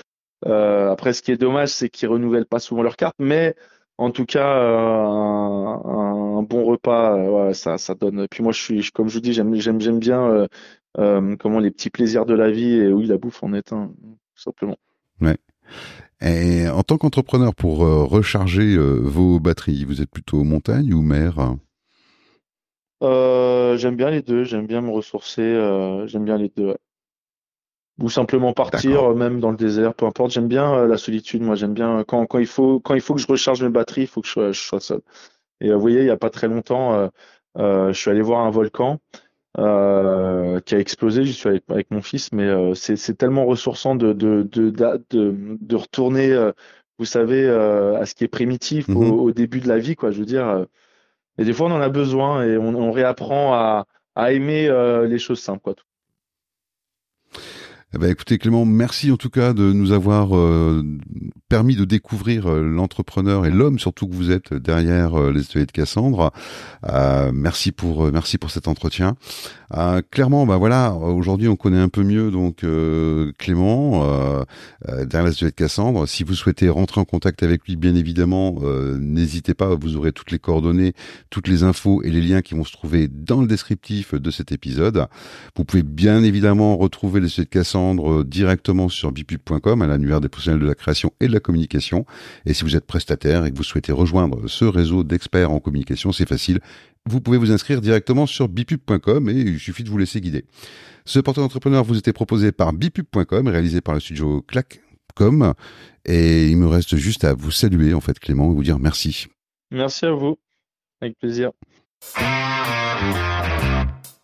Euh, 0.45 0.91
après, 0.91 1.13
ce 1.13 1.21
qui 1.21 1.31
est 1.31 1.37
dommage, 1.37 1.69
c'est 1.69 1.89
qu'ils 1.89 2.09
renouvellent 2.09 2.45
pas 2.45 2.59
souvent 2.59 2.83
leurs 2.83 2.97
cartes, 2.97 3.15
mais 3.19 3.55
en 3.97 4.11
tout 4.11 4.25
cas, 4.25 4.57
euh, 4.57 4.77
un, 4.77 6.37
un, 6.37 6.43
bon 6.43 6.65
repas, 6.65 7.17
euh, 7.17 7.47
ouais, 7.47 7.53
ça, 7.53 7.77
ça 7.77 7.95
donne. 7.95 8.27
Puis 8.29 8.43
moi, 8.43 8.51
je 8.51 8.61
suis, 8.61 8.91
comme 8.91 9.07
je 9.07 9.15
vous 9.15 9.21
dis, 9.21 9.33
j'aime, 9.33 9.53
j'aime, 9.55 9.79
j'aime 9.79 9.99
bien 9.99 10.47
comment 10.95 11.59
les 11.59 11.71
petits 11.71 11.89
plaisirs 11.89 12.25
de 12.25 12.35
la 12.35 12.51
vie 12.51 12.73
et 12.73 12.91
oui, 12.91 13.07
la 13.07 13.17
bouffe 13.17 13.41
en 13.43 13.53
est 13.53 13.73
un, 13.73 13.87
tout 13.87 14.41
simplement. 14.41 14.77
Ouais. 15.21 15.37
Et 16.21 16.69
en 16.69 16.83
tant 16.83 16.97
qu'entrepreneur, 16.97 17.55
pour 17.55 17.79
recharger 17.79 18.77
vos 18.77 19.39
batteries, 19.39 19.85
vous 19.85 20.01
êtes 20.01 20.11
plutôt 20.11 20.43
montagne 20.43 20.93
ou 20.93 21.01
mer? 21.01 21.55
Euh, 23.03 23.77
J'aime 23.77 23.95
bien 23.95 24.09
les 24.09 24.21
deux. 24.21 24.43
J'aime 24.43 24.67
bien 24.67 24.81
me 24.81 24.91
ressourcer. 24.91 25.43
j'aime 26.07 26.25
bien 26.25 26.37
les 26.37 26.49
deux. 26.49 26.75
Ou 28.01 28.09
simplement 28.09 28.53
partir, 28.53 29.13
même 29.13 29.39
dans 29.39 29.51
le 29.51 29.57
désert, 29.57 29.93
peu 29.93 30.05
importe. 30.05 30.31
J'aime 30.31 30.47
bien 30.47 30.85
la 30.87 30.97
solitude. 30.97 31.43
Moi, 31.43 31.55
j'aime 31.55 31.73
bien 31.73 32.03
quand, 32.07 32.25
quand 32.25 32.39
il 32.39 32.47
faut 32.47 32.79
quand 32.79 32.95
il 32.95 33.01
faut 33.01 33.13
que 33.13 33.21
je 33.21 33.27
recharge 33.27 33.63
mes 33.63 33.69
batteries, 33.69 34.01
il 34.01 34.07
faut 34.07 34.21
que 34.21 34.27
je 34.27 34.31
sois, 34.31 34.51
je 34.51 34.61
sois 34.61 34.79
seul. 34.79 35.01
Et 35.61 35.71
vous 35.71 35.79
voyez, 35.79 35.99
il 36.01 36.07
y 36.07 36.11
a 36.11 36.17
pas 36.17 36.31
très 36.31 36.47
longtemps, 36.47 37.09
je 37.55 37.93
suis 37.93 38.09
allé 38.09 38.21
voir 38.21 38.45
un 38.45 38.49
volcan. 38.49 38.99
Euh, 39.59 40.59
qui 40.61 40.73
a 40.73 40.79
explosé. 40.79 41.25
J'y 41.25 41.33
suis 41.33 41.47
avec, 41.47 41.63
avec, 41.69 41.91
mon 41.91 42.01
fils, 42.01 42.31
mais 42.31 42.47
euh, 42.47 42.73
c'est 42.73 43.15
tellement 43.15 43.45
ressourçant 43.45 43.93
de, 43.95 44.11
de, 44.11 44.41
de, 44.41 44.71
de, 44.71 45.35
de 45.61 45.75
retourner, 45.75 46.31
euh, 46.31 46.51
vous 46.97 47.05
savez, 47.05 47.47
à 47.47 48.03
ce 48.07 48.15
qui 48.15 48.23
est 48.23 48.29
primitif 48.29 48.89
au, 48.89 48.93
mhm. 48.93 49.11
au, 49.11 49.31
début 49.31 49.59
de 49.59 49.67
la 49.67 49.77
vie, 49.77 49.95
quoi. 49.95 50.09
Je 50.09 50.19
veux 50.19 50.25
dire, 50.25 50.65
et 51.37 51.45
des 51.45 51.53
fois 51.53 51.67
on 51.67 51.71
en 51.71 51.81
a 51.81 51.89
besoin 51.89 52.43
et 52.43 52.57
on, 52.57 52.91
réapprend 52.91 53.53
à, 53.53 53.85
aimer 54.31 54.69
les 55.07 55.19
choses 55.19 55.41
simples, 55.41 55.61
quoi. 55.61 55.75
Eh 57.95 57.99
ben, 57.99 58.09
écoutez 58.09 58.39
Clément, 58.39 58.65
merci 58.65 59.11
en 59.11 59.17
tout 59.17 59.29
cas 59.29 59.53
de 59.53 59.71
nous 59.71 59.91
avoir 59.91 60.35
euh, 60.35 60.83
permis 61.47 61.75
de 61.75 61.85
découvrir 61.85 62.47
euh, 62.47 62.63
l'entrepreneur 62.63 63.45
et 63.45 63.51
l'homme 63.51 63.77
surtout 63.77 64.07
que 64.07 64.15
vous 64.15 64.31
êtes 64.31 64.51
derrière 64.51 65.13
euh, 65.13 65.31
les 65.31 65.41
ateliers 65.41 65.67
de 65.67 65.71
Cassandre. 65.71 66.31
merci 67.31 67.71
pour 67.71 68.11
merci 68.11 68.39
pour 68.39 68.49
cet 68.49 68.67
entretien. 68.67 69.15
clairement, 70.09 70.47
bah 70.47 70.57
voilà, 70.57 70.93
aujourd'hui 70.93 71.47
on 71.47 71.55
connaît 71.55 71.79
un 71.79 71.89
peu 71.89 72.03
mieux 72.03 72.31
donc 72.31 72.65
Clément 73.37 74.03
derrière 74.87 75.25
les 75.25 75.31
ateliers 75.31 75.51
de 75.51 75.55
Cassandre. 75.55 76.07
Si 76.07 76.23
vous 76.23 76.33
souhaitez 76.33 76.69
rentrer 76.69 76.99
en 76.99 77.05
contact 77.05 77.43
avec 77.43 77.65
lui, 77.67 77.75
bien 77.75 77.95
évidemment, 77.95 78.55
n'hésitez 78.99 79.53
pas. 79.53 79.75
Vous 79.75 79.95
aurez 79.97 80.11
toutes 80.11 80.31
les 80.31 80.39
coordonnées, 80.39 80.93
toutes 81.29 81.47
les 81.47 81.63
infos 81.63 82.01
et 82.03 82.09
les 82.09 82.21
liens 82.21 82.41
qui 82.41 82.55
vont 82.55 82.65
se 82.65 82.73
trouver 82.73 83.07
dans 83.07 83.41
le 83.41 83.47
descriptif 83.47 84.13
de 84.15 84.31
cet 84.31 84.51
épisode. 84.51 85.07
Vous 85.55 85.63
pouvez 85.63 85.83
bien 85.83 86.23
évidemment 86.23 86.75
retrouver 86.75 87.19
les 87.19 87.27
ateliers 87.27 87.45
de 87.45 87.49
Cassandre 87.49 87.82
directement 88.23 88.89
sur 88.89 89.11
bipub.com 89.11 89.81
à 89.81 89.87
l'annuaire 89.87 90.21
des 90.21 90.29
professionnels 90.29 90.61
de 90.61 90.67
la 90.67 90.75
création 90.75 91.11
et 91.19 91.27
de 91.27 91.33
la 91.33 91.39
communication. 91.39 92.05
Et 92.45 92.53
si 92.53 92.63
vous 92.63 92.75
êtes 92.75 92.85
prestataire 92.85 93.45
et 93.45 93.51
que 93.51 93.57
vous 93.57 93.63
souhaitez 93.63 93.91
rejoindre 93.91 94.47
ce 94.47 94.65
réseau 94.65 95.03
d'experts 95.03 95.51
en 95.51 95.59
communication, 95.59 96.11
c'est 96.11 96.27
facile. 96.27 96.59
Vous 97.05 97.19
pouvez 97.19 97.37
vous 97.37 97.51
inscrire 97.51 97.81
directement 97.81 98.25
sur 98.25 98.47
bipub.com 98.47 99.29
et 99.29 99.33
il 99.33 99.59
suffit 99.59 99.83
de 99.83 99.89
vous 99.89 99.97
laisser 99.97 100.21
guider. 100.21 100.45
Ce 101.05 101.19
portrait 101.19 101.41
d'entrepreneur 101.41 101.83
vous 101.83 101.97
était 101.97 102.13
proposé 102.13 102.51
par 102.51 102.73
bipub.com, 102.73 103.47
réalisé 103.47 103.81
par 103.81 103.93
le 103.93 103.99
studio 103.99 104.41
Clac.com. 104.41 105.53
Et 106.05 106.47
il 106.47 106.57
me 106.57 106.67
reste 106.67 106.95
juste 106.95 107.23
à 107.23 107.33
vous 107.33 107.51
saluer, 107.51 107.93
en 107.93 108.01
fait, 108.01 108.19
Clément, 108.19 108.51
et 108.51 108.55
vous 108.55 108.63
dire 108.63 108.79
merci. 108.79 109.27
Merci 109.71 110.05
à 110.05 110.11
vous. 110.11 110.37
Avec 111.01 111.17
plaisir. 111.19 111.51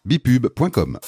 bipub.com 0.05 0.99